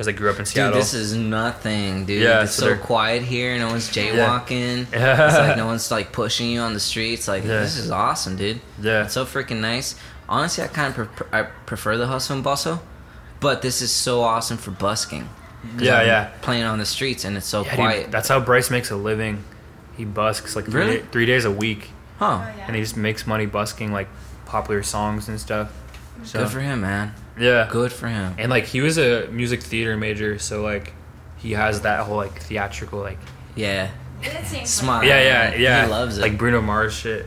because 0.00 0.08
I 0.08 0.12
grew 0.16 0.30
up 0.30 0.38
in 0.38 0.46
Seattle. 0.46 0.72
Dude, 0.72 0.80
this 0.80 0.94
is 0.94 1.14
nothing, 1.14 2.06
dude. 2.06 2.22
Yeah, 2.22 2.44
it's 2.44 2.54
so 2.54 2.74
so 2.74 2.78
quiet 2.82 3.22
here. 3.22 3.58
No 3.58 3.66
one's 3.68 3.90
jaywalking. 3.90 4.90
Yeah. 4.90 5.26
it's 5.28 5.36
like 5.36 5.58
no 5.58 5.66
one's 5.66 5.90
like 5.90 6.10
pushing 6.10 6.48
you 6.48 6.60
on 6.60 6.72
the 6.72 6.80
streets. 6.80 7.28
Like 7.28 7.42
Yeah. 7.42 7.60
this 7.60 7.76
is 7.76 7.90
awesome, 7.90 8.34
dude. 8.36 8.60
Yeah. 8.80 9.04
It's 9.04 9.12
so 9.12 9.26
freaking 9.26 9.60
nice. 9.60 9.96
Honestly, 10.26 10.64
I 10.64 10.68
kind 10.68 10.96
of 10.96 11.12
pre- 11.14 11.26
I 11.38 11.42
prefer 11.42 11.98
the 11.98 12.06
hustle 12.06 12.36
and 12.36 12.42
bustle, 12.42 12.80
but 13.40 13.60
this 13.60 13.82
is 13.82 13.90
so 13.92 14.22
awesome 14.22 14.56
for 14.56 14.70
busking. 14.70 15.28
Yeah, 15.78 15.98
I'm 15.98 16.06
yeah. 16.06 16.30
Playing 16.40 16.62
on 16.64 16.78
the 16.78 16.86
streets 16.86 17.26
and 17.26 17.36
it's 17.36 17.44
so 17.44 17.62
Yeah, 17.62 17.70
dude, 17.72 17.76
quiet. 17.76 18.10
that's 18.10 18.28
how 18.28 18.40
Bryce 18.40 18.70
makes 18.70 18.90
a 18.90 18.96
living. 18.96 19.44
He 19.98 20.06
busks 20.06 20.56
like 20.56 20.64
three, 20.64 20.80
Really? 20.80 20.96
day- 21.00 21.04
three 21.12 21.26
days 21.26 21.44
a 21.44 21.50
week, 21.50 21.90
huh? 22.18 22.40
Oh 22.42 22.54
yeah. 22.56 22.64
and 22.66 22.74
he 22.74 22.80
just 22.80 22.96
makes 22.96 23.26
money 23.26 23.44
busking 23.44 23.92
like 23.92 24.08
popular 24.46 24.82
songs 24.82 25.28
and 25.28 25.38
stuff. 25.38 25.70
So 26.24 26.38
Good 26.38 26.48
for 26.52 26.60
him, 26.60 26.80
man. 26.80 27.12
Yeah, 27.38 27.68
Good 27.70 27.92
for 27.92 28.08
him. 28.08 28.34
and 28.38 28.50
like 28.50 28.64
he 28.64 28.80
was 28.80 28.98
a 28.98 29.26
music 29.28 29.62
theater 29.62 29.96
major, 29.96 30.38
so 30.38 30.62
like 30.62 30.92
he 31.38 31.52
has 31.52 31.82
that 31.82 32.06
whole 32.06 32.16
like 32.16 32.40
theatrical 32.42 33.00
like 33.00 33.18
Yeah. 33.54 33.90
It 34.22 34.44
seems 34.46 34.68
Smart. 34.68 35.02
Like 35.04 35.08
yeah 35.08 35.22
yeah 35.50 35.54
yeah 35.54 35.84
He 35.86 35.90
loves 35.90 36.18
it. 36.18 36.20
like 36.22 36.36
Bruno 36.38 36.60
Mars 36.60 36.92
shit. 36.94 37.26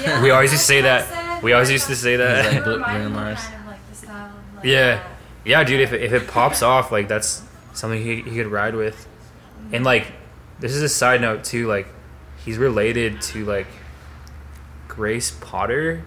Yeah, 0.00 0.22
we 0.22 0.30
always 0.30 0.50
used 0.52 0.62
to 0.62 0.66
say 0.66 0.80
that. 0.80 1.08
said. 1.08 1.42
We 1.42 1.52
always 1.52 1.70
used 1.70 1.86
to 1.88 1.96
say 1.96 2.12
He's 2.12 2.18
that. 2.18 2.54
like, 2.54 2.64
Bruno 2.64 3.08
Mars. 3.10 3.38
kind 3.40 3.60
of 3.60 3.66
like 3.66 3.88
the 3.90 3.94
style 3.96 4.28
of 4.30 4.56
like 4.56 4.64
Yeah. 4.64 4.94
that. 4.96 5.06
Yeah, 5.44 5.64
dude, 5.64 5.80
if 5.80 5.92
it, 5.92 6.02
if 6.02 6.12
it 6.12 6.28
pops 6.28 6.62
off, 6.62 6.90
like 6.92 7.08
that's 7.08 7.42
something 7.74 8.00
he, 8.02 8.22
he 8.22 8.36
could 8.36 8.46
ride 8.46 8.74
with. 8.74 9.06
And 9.72 9.84
like, 9.84 10.06
this 10.60 10.72
is 10.74 10.82
a 10.82 10.88
side 10.88 11.20
note 11.20 11.42
too. 11.44 11.66
Like, 11.66 11.88
he's 12.44 12.58
related 12.58 13.20
to 13.22 13.44
like 13.44 13.66
Grace 14.88 15.30
Potter. 15.32 16.04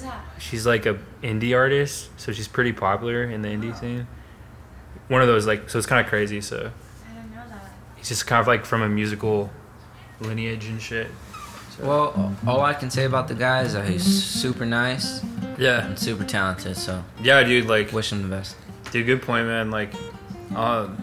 Who's 0.00 0.10
that? 0.10 0.20
She's 0.38 0.66
like 0.66 0.86
a 0.86 0.98
indie 1.22 1.54
artist, 1.56 2.08
so 2.16 2.32
she's 2.32 2.48
pretty 2.48 2.72
popular 2.72 3.22
in 3.24 3.42
the 3.42 3.48
indie 3.48 3.72
Oh. 3.74 3.80
scene. 3.80 4.06
one 5.08 5.20
of 5.22 5.26
those 5.28 5.46
like 5.46 5.68
so 5.68 5.78
it's 5.78 5.86
kind 5.86 6.00
of 6.04 6.06
crazy. 6.08 6.40
So 6.40 6.56
I 7.10 7.14
don't 7.14 7.30
know 7.30 7.42
that. 7.48 7.70
he's 7.96 8.08
just 8.08 8.26
kind 8.26 8.40
of 8.40 8.46
like 8.46 8.64
from 8.64 8.82
a 8.82 8.88
musical 8.88 9.50
lineage 10.20 10.66
and 10.66 10.80
shit. 10.80 11.08
So, 11.76 11.86
Well, 11.86 12.36
all 12.46 12.60
I 12.60 12.74
can 12.74 12.90
say 12.90 13.04
about 13.04 13.28
the 13.28 13.34
guy 13.34 13.62
is 13.62 13.72
that 13.74 13.88
he's 13.88 14.04
super 14.04 14.64
nice 14.66 15.22
yeah, 15.58 15.86
and 15.86 15.98
super 15.98 16.24
talented. 16.24 16.76
So 16.76 17.04
yeah, 17.22 17.42
dude. 17.42 17.66
Like, 17.66 17.92
wish 17.92 18.12
him 18.12 18.22
the 18.22 18.28
best. 18.28 18.56
dude, 18.92 19.06
good 19.06 19.22
point, 19.22 19.46
man. 19.46 19.70
Like, 19.70 19.92
um, 20.54 21.02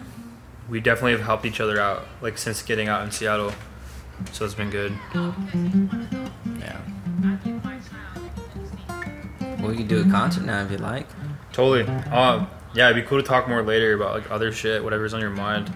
we 0.68 0.80
definitely 0.80 1.12
have 1.12 1.22
helped 1.22 1.44
each 1.46 1.60
other 1.60 1.80
out 1.80 2.06
like 2.20 2.36
since 2.38 2.62
getting 2.62 2.88
out 2.88 3.02
in 3.04 3.10
Seattle. 3.10 3.52
So 4.32 4.44
it's 4.44 4.54
been 4.54 4.70
good. 4.70 4.92
Yeah. 6.60 6.80
We 9.68 9.76
could 9.76 9.88
do 9.88 10.00
a 10.00 10.10
concert 10.10 10.44
now 10.44 10.62
if 10.62 10.70
you 10.70 10.78
like. 10.78 11.06
Totally. 11.52 11.82
Um, 12.10 12.48
yeah, 12.74 12.90
it'd 12.90 13.02
be 13.02 13.06
cool 13.08 13.18
to 13.20 13.26
talk 13.26 13.48
more 13.48 13.62
later 13.62 13.94
about 13.94 14.14
like 14.14 14.30
other 14.30 14.50
shit, 14.50 14.82
whatever's 14.82 15.12
on 15.12 15.20
your 15.20 15.30
mind. 15.30 15.70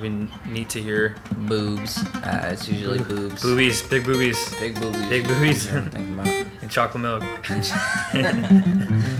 We 0.00 0.08
need 0.46 0.68
to 0.70 0.82
hear. 0.82 1.16
Boobs. 1.36 1.98
Uh, 2.16 2.48
it's 2.52 2.66
usually 2.68 2.98
boobs. 3.00 3.42
Boobies, 3.42 3.82
big 3.88 4.04
boobies, 4.04 4.58
Big 4.58 4.74
boobies. 4.80 5.08
Big 5.08 5.28
boobies. 5.28 5.66
Yeah, 5.66 5.88
think 5.90 6.10
about 6.10 6.26
it. 6.26 6.46
and 6.62 6.70
chocolate 6.70 7.02
milk. 7.02 7.22